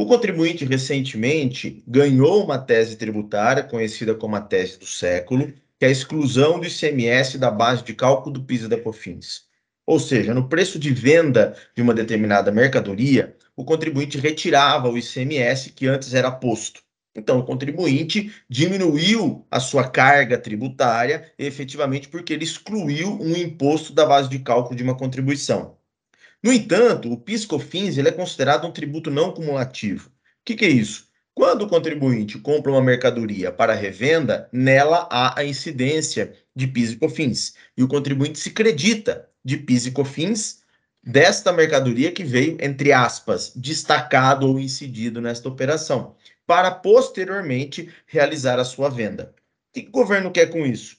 O 0.00 0.06
contribuinte 0.06 0.64
recentemente 0.64 1.84
ganhou 1.86 2.42
uma 2.42 2.56
tese 2.58 2.96
tributária 2.96 3.62
conhecida 3.62 4.14
como 4.14 4.34
a 4.34 4.40
tese 4.40 4.78
do 4.78 4.86
século, 4.86 5.52
que 5.78 5.84
é 5.84 5.88
a 5.88 5.90
exclusão 5.90 6.58
do 6.58 6.66
ICMS 6.66 7.36
da 7.36 7.50
base 7.50 7.84
de 7.84 7.92
cálculo 7.92 8.32
do 8.32 8.42
PIS 8.42 8.62
e 8.62 8.68
da 8.68 8.80
COFINS. 8.80 9.42
Ou 9.86 10.00
seja, 10.00 10.32
no 10.32 10.48
preço 10.48 10.78
de 10.78 10.90
venda 10.90 11.54
de 11.76 11.82
uma 11.82 11.92
determinada 11.92 12.50
mercadoria, 12.50 13.36
o 13.54 13.62
contribuinte 13.62 14.16
retirava 14.16 14.88
o 14.88 14.96
ICMS 14.96 15.72
que 15.72 15.86
antes 15.86 16.14
era 16.14 16.30
posto. 16.30 16.80
Então, 17.14 17.38
o 17.38 17.44
contribuinte 17.44 18.32
diminuiu 18.48 19.46
a 19.50 19.60
sua 19.60 19.86
carga 19.86 20.38
tributária 20.38 21.30
efetivamente 21.38 22.08
porque 22.08 22.32
ele 22.32 22.44
excluiu 22.44 23.20
um 23.20 23.36
imposto 23.36 23.92
da 23.92 24.06
base 24.06 24.30
de 24.30 24.38
cálculo 24.38 24.74
de 24.74 24.82
uma 24.82 24.96
contribuição. 24.96 25.76
No 26.42 26.50
entanto, 26.50 27.12
o 27.12 27.18
PIS/COFINS 27.18 27.98
ele 27.98 28.08
é 28.08 28.12
considerado 28.12 28.66
um 28.66 28.72
tributo 28.72 29.10
não 29.10 29.30
cumulativo. 29.30 30.08
O 30.08 30.12
que, 30.42 30.54
que 30.54 30.64
é 30.64 30.70
isso? 30.70 31.10
Quando 31.34 31.62
o 31.62 31.68
contribuinte 31.68 32.38
compra 32.38 32.72
uma 32.72 32.80
mercadoria 32.80 33.52
para 33.52 33.74
revenda, 33.74 34.48
nela 34.50 35.06
há 35.10 35.38
a 35.38 35.44
incidência 35.44 36.34
de 36.56 36.66
PIS 36.66 36.92
e 36.92 36.96
COFINS. 36.96 37.54
E 37.76 37.82
o 37.82 37.88
contribuinte 37.88 38.38
se 38.38 38.50
credita 38.52 39.28
de 39.44 39.58
PIS 39.58 39.86
e 39.86 39.90
COFINS 39.90 40.62
desta 41.02 41.52
mercadoria 41.52 42.10
que 42.10 42.24
veio, 42.24 42.56
entre 42.58 42.90
aspas, 42.90 43.52
destacado 43.54 44.48
ou 44.48 44.58
incidido 44.58 45.20
nesta 45.20 45.46
operação, 45.46 46.16
para 46.46 46.70
posteriormente 46.70 47.92
realizar 48.06 48.58
a 48.58 48.64
sua 48.64 48.88
venda. 48.88 49.34
O 49.68 49.72
que 49.74 49.88
o 49.88 49.90
governo 49.90 50.30
quer 50.30 50.46
com 50.46 50.66
isso? 50.66 50.96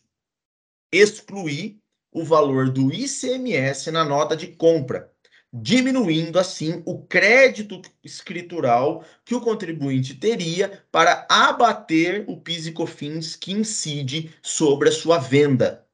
Excluir 0.91 1.79
o 2.11 2.23
valor 2.23 2.69
do 2.69 2.93
ICMS 2.93 3.89
na 3.89 4.05
nota 4.05 4.35
de 4.35 4.47
compra 4.47 5.11
diminuindo 5.53 6.39
assim 6.39 6.81
o 6.85 7.03
crédito 7.03 7.81
escritural 8.03 9.03
que 9.25 9.35
o 9.35 9.41
contribuinte 9.41 10.15
teria 10.15 10.83
para 10.91 11.27
abater 11.29 12.23
o 12.27 12.37
PIS 12.37 12.67
e 12.67 12.71
COFINS 12.71 13.35
que 13.35 13.51
incide 13.51 14.33
sobre 14.41 14.89
a 14.89 14.91
sua 14.91 15.17
venda. 15.17 15.85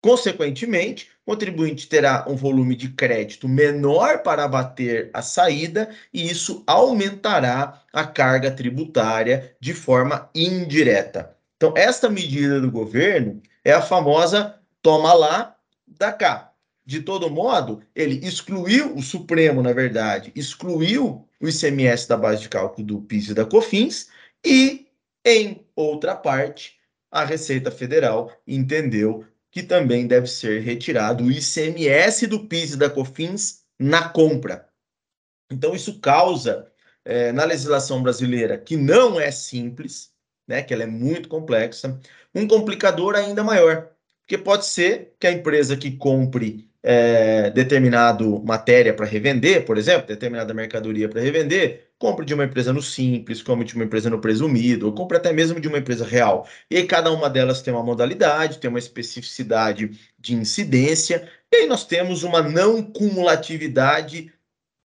Consequentemente, 0.00 1.10
o 1.26 1.32
contribuinte 1.32 1.88
terá 1.88 2.24
um 2.28 2.36
volume 2.36 2.76
de 2.76 2.90
crédito 2.90 3.48
menor 3.48 4.22
para 4.22 4.44
abater 4.44 5.10
a 5.12 5.20
saída 5.20 5.90
e 6.12 6.30
isso 6.30 6.62
aumentará 6.66 7.82
a 7.92 8.06
carga 8.06 8.50
tributária 8.50 9.56
de 9.60 9.74
forma 9.74 10.30
indireta. 10.34 11.36
Então, 11.56 11.74
esta 11.76 12.08
medida 12.08 12.60
do 12.60 12.70
governo 12.70 13.42
é 13.64 13.72
a 13.72 13.82
famosa 13.82 14.60
toma 14.80 15.12
lá, 15.12 15.56
da 15.86 16.12
cá. 16.12 16.52
De 16.86 17.02
todo 17.02 17.28
modo, 17.28 17.82
ele 17.96 18.24
excluiu 18.24 18.94
o 18.94 19.02
Supremo, 19.02 19.60
na 19.60 19.72
verdade, 19.72 20.30
excluiu 20.36 21.28
o 21.40 21.48
ICMS 21.48 22.06
da 22.08 22.16
base 22.16 22.42
de 22.42 22.48
cálculo 22.48 22.86
do 22.86 23.00
PIS 23.02 23.30
e 23.30 23.34
da 23.34 23.44
COFINS 23.44 24.08
e, 24.44 24.86
em 25.24 25.66
outra 25.74 26.14
parte, 26.14 26.78
a 27.10 27.24
Receita 27.24 27.72
Federal 27.72 28.30
entendeu 28.46 29.24
que 29.50 29.64
também 29.64 30.06
deve 30.06 30.28
ser 30.28 30.60
retirado 30.60 31.24
o 31.24 31.30
ICMS 31.32 32.28
do 32.28 32.46
PIS 32.46 32.74
e 32.74 32.76
da 32.76 32.88
COFINS 32.88 33.64
na 33.76 34.08
compra. 34.08 34.68
Então, 35.50 35.74
isso 35.74 35.98
causa, 35.98 36.70
é, 37.04 37.32
na 37.32 37.44
legislação 37.44 38.00
brasileira, 38.00 38.56
que 38.56 38.76
não 38.76 39.18
é 39.18 39.32
simples, 39.32 40.12
né, 40.46 40.62
que 40.62 40.72
ela 40.72 40.84
é 40.84 40.86
muito 40.86 41.28
complexa, 41.28 42.00
um 42.32 42.46
complicador 42.46 43.16
ainda 43.16 43.42
maior. 43.42 43.90
Porque 44.22 44.38
pode 44.38 44.66
ser 44.66 45.14
que 45.18 45.26
a 45.26 45.32
empresa 45.32 45.76
que 45.76 45.96
compre 45.96 46.65
é, 46.82 47.50
determinado 47.50 48.42
matéria 48.44 48.94
para 48.94 49.06
revender, 49.06 49.64
por 49.64 49.78
exemplo, 49.78 50.06
determinada 50.06 50.54
mercadoria 50.54 51.08
para 51.08 51.20
revender, 51.20 51.88
compre 51.98 52.24
de 52.24 52.34
uma 52.34 52.44
empresa 52.44 52.72
no 52.72 52.82
simples, 52.82 53.42
compre 53.42 53.64
de 53.64 53.74
uma 53.74 53.84
empresa 53.84 54.10
no 54.10 54.20
presumido, 54.20 54.86
ou 54.86 54.92
compre 54.92 55.16
até 55.16 55.32
mesmo 55.32 55.60
de 55.60 55.68
uma 55.68 55.78
empresa 55.78 56.04
real. 56.04 56.46
E 56.70 56.76
aí 56.76 56.86
cada 56.86 57.10
uma 57.10 57.28
delas 57.30 57.62
tem 57.62 57.72
uma 57.72 57.82
modalidade, 57.82 58.58
tem 58.58 58.68
uma 58.68 58.78
especificidade 58.78 59.90
de 60.18 60.34
incidência, 60.34 61.28
e 61.52 61.56
aí 61.56 61.66
nós 61.66 61.84
temos 61.84 62.22
uma 62.22 62.42
não 62.42 62.82
cumulatividade 62.82 64.32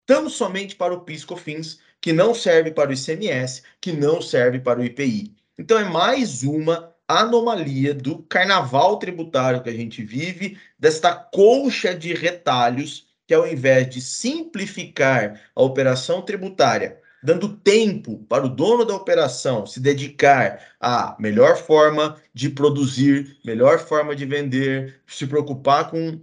tão 0.07 0.29
somente 0.29 0.75
para 0.77 0.95
o 0.95 1.01
PIS/COFINS, 1.01 1.79
que 2.01 2.13
não 2.13 2.35
serve 2.35 2.71
para 2.71 2.91
o 2.91 2.93
ICMS, 2.93 3.63
que 3.81 3.93
não 3.93 4.23
serve 4.23 4.61
para 4.61 4.81
o 4.81 4.85
IPI. 4.85 5.37
Então, 5.59 5.79
é 5.79 5.85
mais 5.85 6.43
uma 6.45 6.95
anomalia 7.09 7.95
do 7.95 8.19
carnaval 8.25 8.99
tributário 8.99 9.63
que 9.63 9.71
a 9.71 9.75
gente 9.75 10.05
vive, 10.05 10.59
desta 10.79 11.15
colcha 11.15 11.95
de 11.95 12.13
retalhos 12.13 13.09
que, 13.27 13.33
ao 13.33 13.47
invés 13.47 13.89
de 13.89 14.01
simplificar 14.01 15.41
a 15.55 15.63
operação 15.63 16.23
tributária, 16.23 17.01
dando 17.23 17.57
tempo 17.57 18.19
para 18.29 18.47
o 18.47 18.49
dono 18.49 18.85
da 18.85 18.95
operação 18.95 19.67
se 19.67 19.81
dedicar 19.81 20.61
à 20.81 21.17
melhor 21.19 21.57
forma 21.57 22.17
de 22.33 22.49
produzir, 22.51 23.39
melhor 23.45 23.79
forma 23.79 24.15
de 24.15 24.25
vender, 24.25 25.01
se 25.07 25.27
preocupar 25.27 25.91
com 25.91 26.21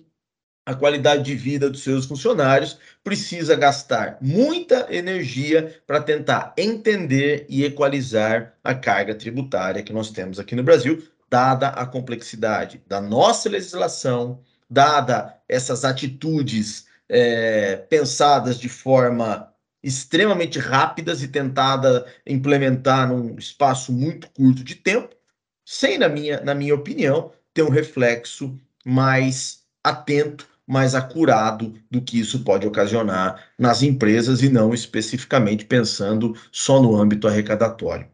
a 0.66 0.74
qualidade 0.74 1.24
de 1.24 1.36
vida 1.36 1.70
dos 1.70 1.84
seus 1.84 2.06
funcionários, 2.06 2.80
precisa 3.04 3.56
gastar 3.56 4.18
muita 4.20 4.88
energia 4.90 5.80
para 5.86 6.02
tentar 6.02 6.54
entender 6.58 7.46
e 7.48 7.64
equalizar 7.64 8.56
a 8.64 8.74
carga 8.74 9.14
tributária 9.14 9.84
que 9.84 9.94
nós 9.94 10.10
temos 10.10 10.40
aqui 10.40 10.56
no 10.56 10.64
Brasil, 10.64 11.04
dada 11.30 11.70
a 11.70 11.86
complexidade 11.86 12.82
da 12.88 13.00
nossa 13.00 13.48
legislação, 13.48 14.42
dada 14.68 15.38
essas 15.48 15.86
atitudes 15.86 16.88
é, 17.08 17.76
pensadas 17.76 18.60
de 18.60 18.68
forma 18.68 19.54
extremamente 19.84 20.58
rápidas 20.58 21.22
e 21.22 21.28
tentada 21.28 22.08
implementar 22.26 23.08
num 23.08 23.38
espaço 23.38 23.94
muito 23.94 24.28
curto 24.32 24.64
de 24.64 24.74
tempo, 24.74 25.16
sem, 25.64 26.00
na 26.00 26.10
minha, 26.10 26.42
na 26.42 26.56
minha 26.56 26.74
opinião, 26.74 27.32
ter 27.54 27.62
um 27.62 27.70
reflexo 27.70 28.58
mais 28.84 29.64
atento 29.84 30.55
mais 30.68 30.96
acurado 30.96 31.74
do 31.90 32.02
que 32.02 32.20
isso 32.20 32.44
pode 32.44 32.66
ocasionar 32.66 33.52
nas 33.58 33.84
empresas 33.84 34.42
e 34.42 34.50
não 34.50 34.74
especificamente 34.74 35.66
pensando 35.66 36.36
só 36.52 36.82
no 36.82 36.96
âmbito 36.96 37.28
arrecadatório. 37.28 38.08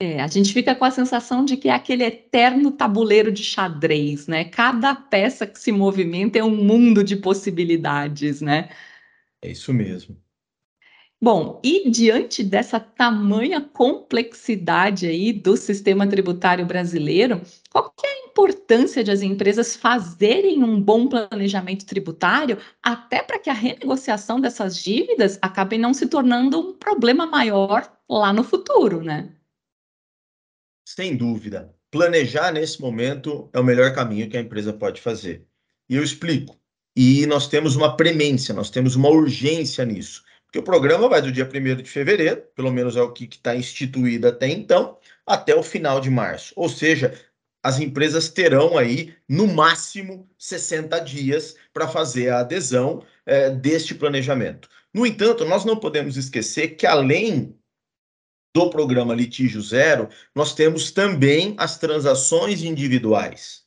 É, 0.00 0.20
a 0.20 0.26
gente 0.26 0.52
fica 0.52 0.74
com 0.74 0.84
a 0.84 0.90
sensação 0.90 1.44
de 1.44 1.56
que 1.56 1.68
é 1.68 1.72
aquele 1.72 2.02
eterno 2.02 2.72
tabuleiro 2.72 3.30
de 3.30 3.44
xadrez, 3.44 4.26
né? 4.26 4.44
Cada 4.44 4.96
peça 4.96 5.46
que 5.46 5.60
se 5.60 5.70
movimenta 5.70 6.38
é 6.38 6.42
um 6.42 6.56
mundo 6.56 7.04
de 7.04 7.14
possibilidades, 7.14 8.40
né? 8.40 8.68
É 9.40 9.52
isso 9.52 9.72
mesmo. 9.72 10.16
Bom, 11.22 11.60
e 11.62 11.88
diante 11.88 12.42
dessa 12.42 12.80
tamanha 12.80 13.60
complexidade 13.60 15.06
aí 15.06 15.32
do 15.32 15.56
sistema 15.56 16.04
tributário 16.04 16.66
brasileiro, 16.66 17.40
qual 17.70 17.92
que 17.92 18.04
é 18.04 18.10
a 18.10 18.26
importância 18.26 19.04
de 19.04 19.10
as 19.12 19.22
empresas 19.22 19.76
fazerem 19.76 20.64
um 20.64 20.82
bom 20.82 21.08
planejamento 21.08 21.86
tributário, 21.86 22.58
até 22.82 23.22
para 23.22 23.38
que 23.38 23.48
a 23.48 23.52
renegociação 23.52 24.40
dessas 24.40 24.82
dívidas 24.82 25.38
acabe 25.40 25.78
não 25.78 25.94
se 25.94 26.08
tornando 26.08 26.58
um 26.58 26.74
problema 26.74 27.24
maior 27.24 27.88
lá 28.10 28.32
no 28.32 28.42
futuro, 28.42 29.00
né? 29.00 29.32
Sem 30.84 31.16
dúvida. 31.16 31.72
Planejar 31.92 32.50
nesse 32.50 32.80
momento 32.80 33.48
é 33.52 33.60
o 33.60 33.64
melhor 33.64 33.94
caminho 33.94 34.28
que 34.28 34.36
a 34.36 34.40
empresa 34.40 34.72
pode 34.72 35.00
fazer. 35.00 35.46
E 35.88 35.94
eu 35.94 36.02
explico. 36.02 36.60
E 36.96 37.24
nós 37.26 37.46
temos 37.46 37.76
uma 37.76 37.96
premência, 37.96 38.52
nós 38.52 38.70
temos 38.70 38.96
uma 38.96 39.08
urgência 39.08 39.84
nisso 39.84 40.24
que 40.52 40.58
o 40.58 40.62
programa 40.62 41.08
vai 41.08 41.22
do 41.22 41.32
dia 41.32 41.48
1 41.48 41.82
de 41.82 41.88
fevereiro, 41.88 42.42
pelo 42.54 42.70
menos 42.70 42.94
é 42.94 43.02
o 43.02 43.10
que 43.10 43.24
está 43.24 43.56
instituído 43.56 44.28
até 44.28 44.46
então, 44.46 44.98
até 45.26 45.56
o 45.56 45.62
final 45.62 45.98
de 45.98 46.10
março. 46.10 46.52
Ou 46.54 46.68
seja, 46.68 47.18
as 47.62 47.80
empresas 47.80 48.28
terão 48.28 48.76
aí, 48.76 49.14
no 49.26 49.46
máximo, 49.46 50.28
60 50.36 50.98
dias 51.00 51.56
para 51.72 51.88
fazer 51.88 52.28
a 52.28 52.40
adesão 52.40 53.02
é, 53.24 53.48
deste 53.48 53.94
planejamento. 53.94 54.68
No 54.92 55.06
entanto, 55.06 55.46
nós 55.46 55.64
não 55.64 55.76
podemos 55.76 56.18
esquecer 56.18 56.76
que, 56.76 56.86
além 56.86 57.56
do 58.54 58.68
programa 58.68 59.14
Litígio 59.14 59.62
Zero, 59.62 60.10
nós 60.34 60.54
temos 60.54 60.90
também 60.90 61.54
as 61.56 61.78
transações 61.78 62.62
individuais. 62.62 63.61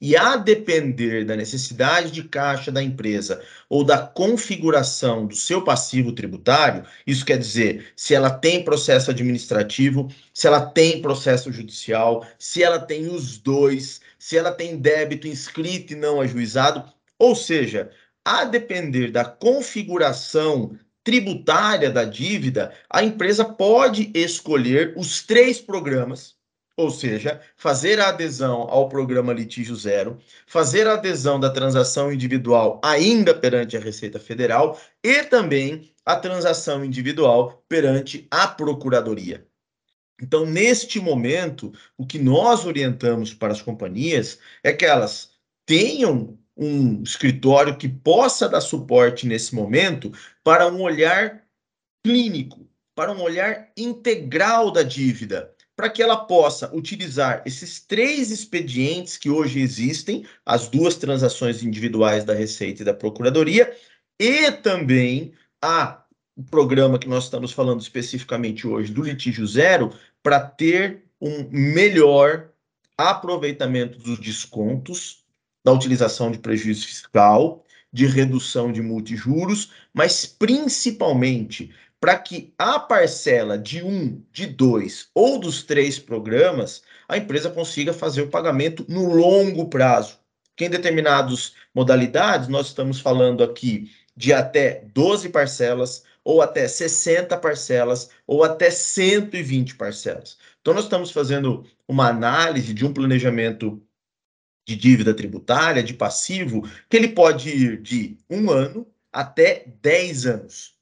E 0.00 0.16
a 0.16 0.36
depender 0.36 1.24
da 1.24 1.34
necessidade 1.34 2.12
de 2.12 2.22
caixa 2.22 2.70
da 2.70 2.80
empresa 2.80 3.42
ou 3.68 3.82
da 3.82 3.98
configuração 3.98 5.26
do 5.26 5.34
seu 5.34 5.64
passivo 5.64 6.12
tributário, 6.12 6.84
isso 7.04 7.24
quer 7.24 7.36
dizer 7.36 7.92
se 7.96 8.14
ela 8.14 8.30
tem 8.30 8.64
processo 8.64 9.10
administrativo, 9.10 10.08
se 10.32 10.46
ela 10.46 10.64
tem 10.64 11.02
processo 11.02 11.50
judicial, 11.50 12.24
se 12.38 12.62
ela 12.62 12.78
tem 12.78 13.08
os 13.08 13.38
dois, 13.38 14.00
se 14.16 14.38
ela 14.38 14.52
tem 14.52 14.76
débito 14.76 15.26
inscrito 15.26 15.94
e 15.94 15.96
não 15.96 16.20
ajuizado, 16.20 16.84
ou 17.18 17.34
seja, 17.34 17.90
a 18.24 18.44
depender 18.44 19.10
da 19.10 19.24
configuração 19.24 20.78
tributária 21.02 21.90
da 21.90 22.04
dívida, 22.04 22.72
a 22.88 23.02
empresa 23.02 23.44
pode 23.44 24.12
escolher 24.14 24.94
os 24.96 25.24
três 25.24 25.60
programas 25.60 26.37
ou 26.78 26.92
seja, 26.92 27.40
fazer 27.56 27.98
a 27.98 28.08
adesão 28.08 28.62
ao 28.70 28.88
programa 28.88 29.32
Litígio 29.32 29.74
Zero, 29.74 30.16
fazer 30.46 30.86
a 30.86 30.92
adesão 30.94 31.40
da 31.40 31.50
transação 31.50 32.12
individual 32.12 32.80
ainda 32.84 33.34
perante 33.34 33.76
a 33.76 33.80
Receita 33.80 34.20
Federal 34.20 34.80
e 35.02 35.24
também 35.24 35.92
a 36.06 36.14
transação 36.14 36.84
individual 36.84 37.64
perante 37.68 38.28
a 38.30 38.46
Procuradoria. 38.46 39.44
Então, 40.22 40.46
neste 40.46 41.00
momento, 41.00 41.72
o 41.96 42.06
que 42.06 42.18
nós 42.18 42.64
orientamos 42.64 43.34
para 43.34 43.52
as 43.52 43.60
companhias 43.60 44.38
é 44.62 44.72
que 44.72 44.84
elas 44.84 45.32
tenham 45.66 46.38
um 46.56 47.02
escritório 47.02 47.76
que 47.76 47.88
possa 47.88 48.48
dar 48.48 48.60
suporte 48.60 49.26
nesse 49.26 49.52
momento 49.52 50.12
para 50.44 50.68
um 50.68 50.80
olhar 50.80 51.42
clínico, 52.04 52.68
para 52.94 53.12
um 53.12 53.20
olhar 53.20 53.68
integral 53.76 54.70
da 54.70 54.84
dívida 54.84 55.57
para 55.78 55.88
que 55.88 56.02
ela 56.02 56.16
possa 56.16 56.74
utilizar 56.74 57.40
esses 57.46 57.78
três 57.78 58.32
expedientes 58.32 59.16
que 59.16 59.30
hoje 59.30 59.60
existem, 59.60 60.26
as 60.44 60.66
duas 60.66 60.96
transações 60.96 61.62
individuais 61.62 62.24
da 62.24 62.34
Receita 62.34 62.82
e 62.82 62.84
da 62.84 62.92
Procuradoria, 62.92 63.72
e 64.18 64.50
também 64.50 65.32
a 65.62 66.02
o 66.36 66.42
programa 66.42 66.98
que 66.98 67.08
nós 67.08 67.24
estamos 67.24 67.52
falando 67.52 67.80
especificamente 67.80 68.66
hoje 68.66 68.92
do 68.92 69.02
litígio 69.02 69.46
zero, 69.46 69.92
para 70.20 70.40
ter 70.40 71.04
um 71.20 71.48
melhor 71.48 72.50
aproveitamento 72.96 73.98
dos 73.98 74.18
descontos, 74.18 75.24
da 75.64 75.72
utilização 75.72 76.30
de 76.32 76.38
prejuízo 76.38 76.86
fiscal, 76.86 77.64
de 77.92 78.06
redução 78.06 78.72
de 78.72 78.82
multijuros, 78.82 79.70
mas 79.94 80.26
principalmente 80.26 81.72
para 82.00 82.16
que 82.18 82.54
a 82.56 82.78
parcela 82.78 83.58
de 83.58 83.82
um, 83.82 84.22
de 84.30 84.46
dois 84.46 85.08
ou 85.14 85.38
dos 85.38 85.62
três 85.62 85.98
programas, 85.98 86.82
a 87.08 87.16
empresa 87.16 87.50
consiga 87.50 87.92
fazer 87.92 88.22
o 88.22 88.30
pagamento 88.30 88.84
no 88.88 89.12
longo 89.12 89.68
prazo. 89.68 90.18
Que 90.56 90.66
em 90.66 90.70
determinadas 90.70 91.54
modalidades, 91.74 92.48
nós 92.48 92.68
estamos 92.68 93.00
falando 93.00 93.42
aqui 93.42 93.90
de 94.16 94.32
até 94.32 94.84
12 94.92 95.28
parcelas, 95.28 96.02
ou 96.24 96.42
até 96.42 96.68
60 96.68 97.36
parcelas, 97.38 98.10
ou 98.26 98.44
até 98.44 98.70
120 98.70 99.76
parcelas. 99.76 100.36
Então, 100.60 100.74
nós 100.74 100.84
estamos 100.84 101.10
fazendo 101.10 101.64
uma 101.86 102.08
análise 102.08 102.74
de 102.74 102.84
um 102.84 102.92
planejamento 102.92 103.80
de 104.66 104.76
dívida 104.76 105.14
tributária, 105.14 105.82
de 105.82 105.94
passivo, 105.94 106.68
que 106.90 106.96
ele 106.96 107.08
pode 107.08 107.48
ir 107.48 107.80
de 107.80 108.18
um 108.28 108.50
ano 108.50 108.86
até 109.10 109.64
10 109.80 110.26
anos. 110.26 110.77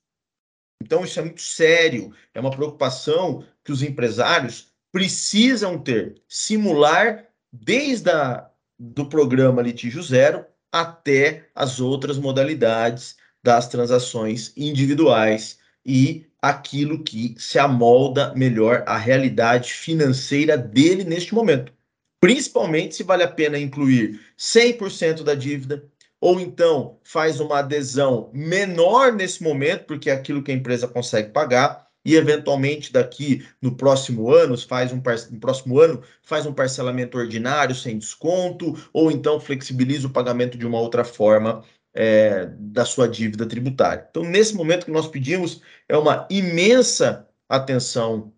Então, 0.83 1.05
isso 1.05 1.19
é 1.19 1.23
muito 1.23 1.43
sério, 1.43 2.13
é 2.35 2.41
uma 2.41 2.51
preocupação 2.51 3.45
que 3.65 3.73
os 3.73 3.83
empresários 3.83 4.69
precisam 4.93 5.79
ter, 5.79 6.23
simular 6.29 7.27
desde 7.53 8.11
a, 8.11 8.49
do 8.79 9.07
programa 9.07 9.63
Litígio 9.63 10.03
Zero 10.03 10.45
até 10.71 11.49
as 11.55 11.81
outras 11.81 12.19
modalidades 12.19 13.17
das 13.43 13.69
transações 13.69 14.53
individuais 14.57 15.59
e 15.85 16.27
aquilo 16.41 17.03
que 17.03 17.35
se 17.39 17.59
amolda 17.59 18.35
melhor 18.35 18.83
à 18.87 18.97
realidade 18.97 19.73
financeira 19.73 20.57
dele 20.57 21.05
neste 21.05 21.35
momento. 21.35 21.73
Principalmente 22.21 22.95
se 22.95 23.03
vale 23.03 23.23
a 23.23 23.29
pena 23.29 23.59
incluir 23.59 24.21
100% 24.39 25.23
da 25.23 25.35
dívida, 25.35 25.85
ou 26.21 26.41
então 26.41 26.99
faz 27.05 27.41
uma 27.41 27.59
adesão 27.59 28.31
menor 28.33 29.13
nesse 29.13 29.43
momento, 29.43 29.85
porque 29.85 30.11
é 30.11 30.13
aquilo 30.13 30.43
que 30.43 30.51
a 30.51 30.55
empresa 30.55 30.89
consegue 30.89 31.31
pagar, 31.31 31.87
e 32.05 32.15
eventualmente 32.15 32.93
daqui 32.93 33.45
no 33.61 33.77
próximo 33.77 34.31
ano 34.31 34.57
faz 34.57 34.93
um 34.93 35.03
no 35.31 35.41
próximo 35.41 35.81
ano 35.81 36.03
faz 36.23 36.47
um 36.47 36.53
parcelamento 36.53 37.19
ordinário 37.19 37.75
sem 37.75 37.99
desconto, 37.99 38.75
ou 38.93 39.11
então 39.11 39.41
flexibiliza 39.41 40.07
o 40.07 40.13
pagamento 40.13 40.57
de 40.57 40.65
uma 40.65 40.79
outra 40.79 41.05
forma 41.05 41.65
é, 41.93 42.47
da 42.59 42.85
sua 42.85 43.09
dívida 43.09 43.45
tributária. 43.47 44.07
Então, 44.09 44.23
nesse 44.23 44.55
momento 44.55 44.85
que 44.85 44.93
nós 44.93 45.09
pedimos 45.09 45.63
é 45.89 45.97
uma 45.97 46.29
imensa 46.31 47.29
atenção 47.49 48.33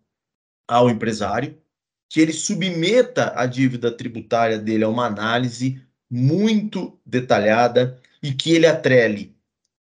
ao 0.66 0.88
empresário, 0.88 1.58
que 2.08 2.20
ele 2.20 2.32
submeta 2.32 3.32
a 3.36 3.44
dívida 3.44 3.90
tributária 3.90 4.58
dele 4.58 4.84
a 4.84 4.88
uma 4.88 5.06
análise 5.06 5.82
muito 6.10 6.98
detalhada 7.04 7.98
e 8.22 8.32
que 8.32 8.52
ele 8.52 8.66
atrele 8.66 9.36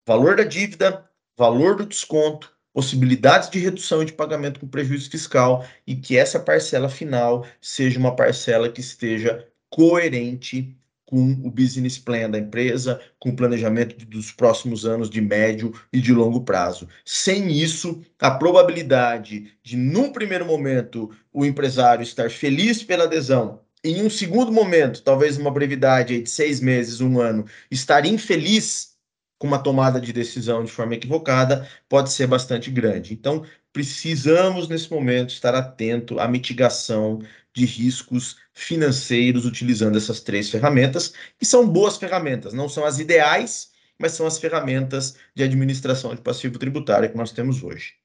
valor 0.05 0.35
da 0.35 0.43
dívida, 0.43 1.09
valor 1.37 1.75
do 1.77 1.85
desconto, 1.85 2.51
possibilidades 2.73 3.49
de 3.49 3.59
redução 3.59 4.03
de 4.03 4.13
pagamento 4.13 4.59
com 4.59 4.67
prejuízo 4.67 5.09
fiscal 5.09 5.65
e 5.85 5.95
que 5.95 6.17
essa 6.17 6.39
parcela 6.39 6.89
final 6.89 7.45
seja 7.61 7.99
uma 7.99 8.15
parcela 8.15 8.69
que 8.69 8.81
esteja 8.81 9.47
coerente 9.69 10.75
com 11.05 11.31
o 11.43 11.51
business 11.51 11.97
plan 11.97 12.29
da 12.29 12.39
empresa, 12.39 13.01
com 13.19 13.29
o 13.29 13.35
planejamento 13.35 14.05
dos 14.05 14.31
próximos 14.31 14.85
anos 14.85 15.09
de 15.09 15.19
médio 15.19 15.73
e 15.91 15.99
de 15.99 16.13
longo 16.13 16.41
prazo. 16.41 16.87
Sem 17.05 17.51
isso, 17.51 18.01
a 18.19 18.31
probabilidade 18.31 19.53
de, 19.61 19.75
num 19.75 20.11
primeiro 20.11 20.45
momento, 20.45 21.09
o 21.33 21.45
empresário 21.45 22.03
estar 22.03 22.29
feliz 22.29 22.81
pela 22.81 23.03
adesão, 23.03 23.60
em 23.83 24.03
um 24.03 24.09
segundo 24.09 24.51
momento, 24.51 25.01
talvez 25.03 25.37
uma 25.37 25.51
brevidade 25.51 26.21
de 26.21 26.29
seis 26.29 26.59
meses, 26.59 27.01
um 27.01 27.19
ano, 27.19 27.45
estar 27.69 28.05
infeliz 28.05 28.95
com 29.39 29.47
uma 29.47 29.61
tomada 29.61 29.99
de 29.99 30.13
decisão 30.13 30.63
de 30.63 30.71
forma 30.71 30.93
equivocada, 30.93 31.67
pode 31.89 32.11
ser 32.11 32.27
bastante 32.27 32.69
grande. 32.69 33.13
Então, 33.13 33.43
precisamos, 33.73 34.67
nesse 34.67 34.91
momento, 34.91 35.31
estar 35.31 35.55
atento 35.55 36.19
à 36.19 36.27
mitigação 36.27 37.19
de 37.53 37.65
riscos 37.65 38.37
financeiros 38.53 39.45
utilizando 39.45 39.97
essas 39.97 40.21
três 40.21 40.49
ferramentas, 40.49 41.13
que 41.39 41.45
são 41.45 41.67
boas 41.67 41.97
ferramentas, 41.97 42.53
não 42.53 42.69
são 42.69 42.85
as 42.85 42.99
ideais, 42.99 43.71
mas 43.97 44.13
são 44.13 44.27
as 44.27 44.37
ferramentas 44.37 45.15
de 45.35 45.43
administração 45.43 46.13
de 46.15 46.21
passivo 46.21 46.59
tributário 46.59 47.09
que 47.09 47.17
nós 47.17 47.31
temos 47.31 47.63
hoje. 47.63 48.00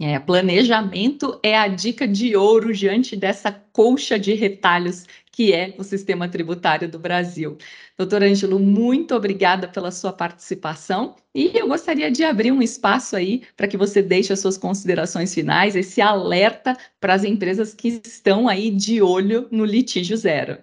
É, 0.00 0.18
planejamento 0.18 1.38
é 1.40 1.56
a 1.56 1.68
dica 1.68 2.06
de 2.06 2.34
ouro 2.34 2.74
diante 2.74 3.14
dessa 3.14 3.52
colcha 3.52 4.18
de 4.18 4.34
retalhos 4.34 5.04
que 5.30 5.52
é 5.52 5.74
o 5.78 5.84
sistema 5.84 6.28
tributário 6.28 6.88
do 6.88 6.98
Brasil. 6.98 7.56
Doutor 7.96 8.22
Ângelo, 8.22 8.58
muito 8.58 9.14
obrigada 9.14 9.68
pela 9.68 9.92
sua 9.92 10.12
participação 10.12 11.14
e 11.34 11.56
eu 11.56 11.68
gostaria 11.68 12.10
de 12.10 12.24
abrir 12.24 12.50
um 12.52 12.62
espaço 12.62 13.14
aí 13.16 13.42
para 13.56 13.68
que 13.68 13.76
você 13.76 14.02
deixe 14.02 14.32
as 14.32 14.40
suas 14.40 14.56
considerações 14.58 15.32
finais, 15.32 15.76
esse 15.76 16.00
alerta 16.00 16.76
para 17.00 17.14
as 17.14 17.22
empresas 17.22 17.72
que 17.72 18.00
estão 18.04 18.48
aí 18.48 18.70
de 18.70 19.00
olho 19.00 19.48
no 19.50 19.64
litígio 19.64 20.16
zero. 20.16 20.58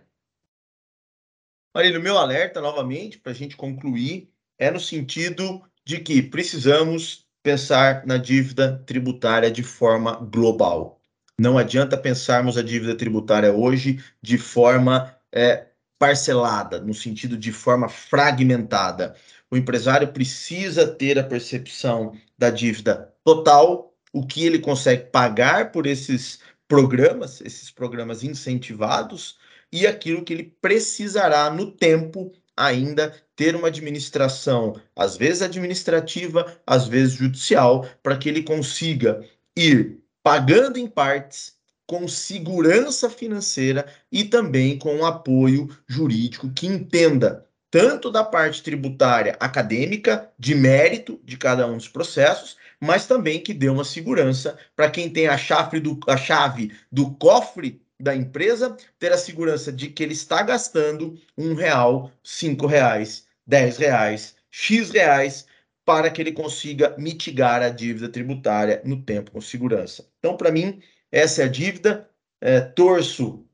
Marília, 1.73 1.99
o 1.99 2.03
meu 2.03 2.17
alerta, 2.17 2.59
novamente, 2.59 3.17
para 3.17 3.31
a 3.31 3.35
gente 3.35 3.55
concluir, 3.55 4.29
é 4.57 4.69
no 4.69 4.79
sentido 4.79 5.61
de 5.85 5.99
que 5.99 6.21
precisamos 6.21 7.25
pensar 7.43 8.05
na 8.05 8.17
dívida 8.17 8.83
tributária 8.85 9.49
de 9.49 9.63
forma 9.63 10.15
global. 10.15 10.99
Não 11.39 11.57
adianta 11.57 11.97
pensarmos 11.97 12.57
a 12.57 12.61
dívida 12.61 12.95
tributária 12.95 13.51
hoje 13.51 14.03
de 14.21 14.37
forma 14.37 15.15
é, 15.31 15.67
parcelada, 15.97 16.79
no 16.79 16.93
sentido 16.93 17.37
de 17.37 17.51
forma 17.51 17.89
fragmentada. 17.89 19.15
O 19.49 19.57
empresário 19.57 20.11
precisa 20.11 20.87
ter 20.87 21.17
a 21.17 21.23
percepção 21.23 22.13
da 22.37 22.49
dívida 22.49 23.13
total, 23.23 23.93
o 24.13 24.25
que 24.25 24.45
ele 24.45 24.59
consegue 24.59 25.05
pagar 25.05 25.71
por 25.71 25.85
esses 25.85 26.39
programas, 26.67 27.41
esses 27.41 27.71
programas 27.71 28.23
incentivados, 28.23 29.37
e 29.71 29.87
aquilo 29.87 30.23
que 30.23 30.33
ele 30.33 30.55
precisará 30.61 31.49
no 31.49 31.71
tempo 31.71 32.31
ainda 32.55 33.13
ter 33.41 33.55
uma 33.55 33.69
administração, 33.69 34.79
às 34.95 35.17
vezes 35.17 35.41
administrativa, 35.41 36.55
às 36.63 36.87
vezes 36.87 37.15
judicial, 37.15 37.87
para 38.03 38.15
que 38.15 38.29
ele 38.29 38.43
consiga 38.43 39.25
ir 39.57 39.97
pagando 40.21 40.77
em 40.77 40.85
partes, 40.85 41.55
com 41.87 42.07
segurança 42.07 43.09
financeira 43.09 43.87
e 44.11 44.23
também 44.23 44.77
com 44.77 45.03
apoio 45.03 45.75
jurídico 45.87 46.51
que 46.53 46.67
entenda 46.67 47.43
tanto 47.71 48.11
da 48.11 48.23
parte 48.23 48.61
tributária 48.61 49.35
acadêmica, 49.39 50.29
de 50.37 50.53
mérito 50.53 51.19
de 51.23 51.35
cada 51.35 51.65
um 51.65 51.77
dos 51.77 51.87
processos, 51.87 52.57
mas 52.79 53.07
também 53.07 53.41
que 53.41 53.55
dê 53.55 53.69
uma 53.69 53.83
segurança 53.83 54.55
para 54.75 54.91
quem 54.91 55.09
tem 55.09 55.25
a 55.25 55.35
chave, 55.35 55.79
do, 55.79 55.99
a 56.07 56.15
chave 56.15 56.71
do 56.91 57.09
cofre 57.15 57.81
da 57.99 58.15
empresa, 58.15 58.77
ter 58.99 59.11
a 59.11 59.17
segurança 59.17 59.71
de 59.71 59.87
que 59.87 60.03
ele 60.03 60.13
está 60.13 60.43
gastando 60.43 61.19
um 61.37 61.53
real, 61.53 62.11
cinco 62.23 62.65
reais, 62.65 63.25
dez 63.45 63.77
reais, 63.77 64.35
x 64.49 64.91
reais 64.91 65.45
para 65.85 66.09
que 66.09 66.21
ele 66.21 66.31
consiga 66.31 66.95
mitigar 66.97 67.61
a 67.61 67.69
dívida 67.69 68.07
tributária 68.07 68.81
no 68.85 69.01
tempo 69.01 69.31
com 69.31 69.41
segurança. 69.41 70.07
Então, 70.19 70.37
para 70.37 70.51
mim, 70.51 70.79
essa 71.11 71.41
é 71.41 71.45
a 71.45 71.49
dívida. 71.49 72.07
É, 72.39 72.59
torço 72.59 73.45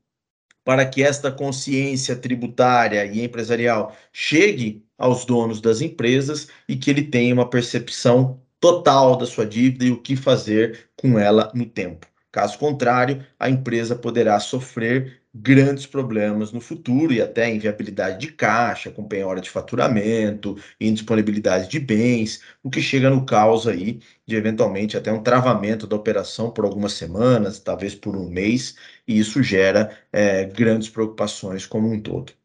para 0.64 0.84
que 0.86 1.02
esta 1.02 1.30
consciência 1.32 2.14
tributária 2.14 3.04
e 3.06 3.22
empresarial 3.22 3.96
chegue 4.12 4.86
aos 4.98 5.24
donos 5.24 5.60
das 5.60 5.80
empresas 5.80 6.48
e 6.68 6.76
que 6.76 6.90
ele 6.90 7.02
tenha 7.02 7.32
uma 7.32 7.48
percepção 7.48 8.42
total 8.60 9.16
da 9.16 9.24
sua 9.24 9.46
dívida 9.46 9.84
e 9.84 9.90
o 9.90 10.02
que 10.02 10.16
fazer 10.16 10.90
com 10.96 11.18
ela 11.18 11.50
no 11.54 11.64
tempo. 11.64 12.06
Caso 12.30 12.58
contrário, 12.58 13.24
a 13.38 13.48
empresa 13.48 13.96
poderá 13.96 14.38
sofrer 14.38 15.22
grandes 15.42 15.86
problemas 15.86 16.52
no 16.52 16.60
futuro 16.60 17.12
e 17.12 17.20
até 17.20 17.52
inviabilidade 17.52 18.18
de 18.18 18.32
caixa, 18.32 18.90
com 18.90 19.06
penhora 19.06 19.40
de 19.40 19.50
faturamento, 19.50 20.56
indisponibilidade 20.80 21.68
de 21.68 21.78
bens, 21.80 22.42
o 22.62 22.70
que 22.70 22.80
chega 22.82 23.10
no 23.10 23.24
caos 23.26 23.66
aí 23.66 24.00
de 24.26 24.36
eventualmente 24.36 24.96
até 24.96 25.12
um 25.12 25.22
travamento 25.22 25.86
da 25.86 25.96
operação 25.96 26.50
por 26.50 26.64
algumas 26.64 26.92
semanas, 26.92 27.58
talvez 27.60 27.94
por 27.94 28.16
um 28.16 28.28
mês, 28.28 28.76
e 29.06 29.18
isso 29.18 29.42
gera 29.42 29.96
é, 30.12 30.44
grandes 30.44 30.88
preocupações 30.88 31.66
como 31.66 31.90
um 31.92 32.00
todo. 32.00 32.37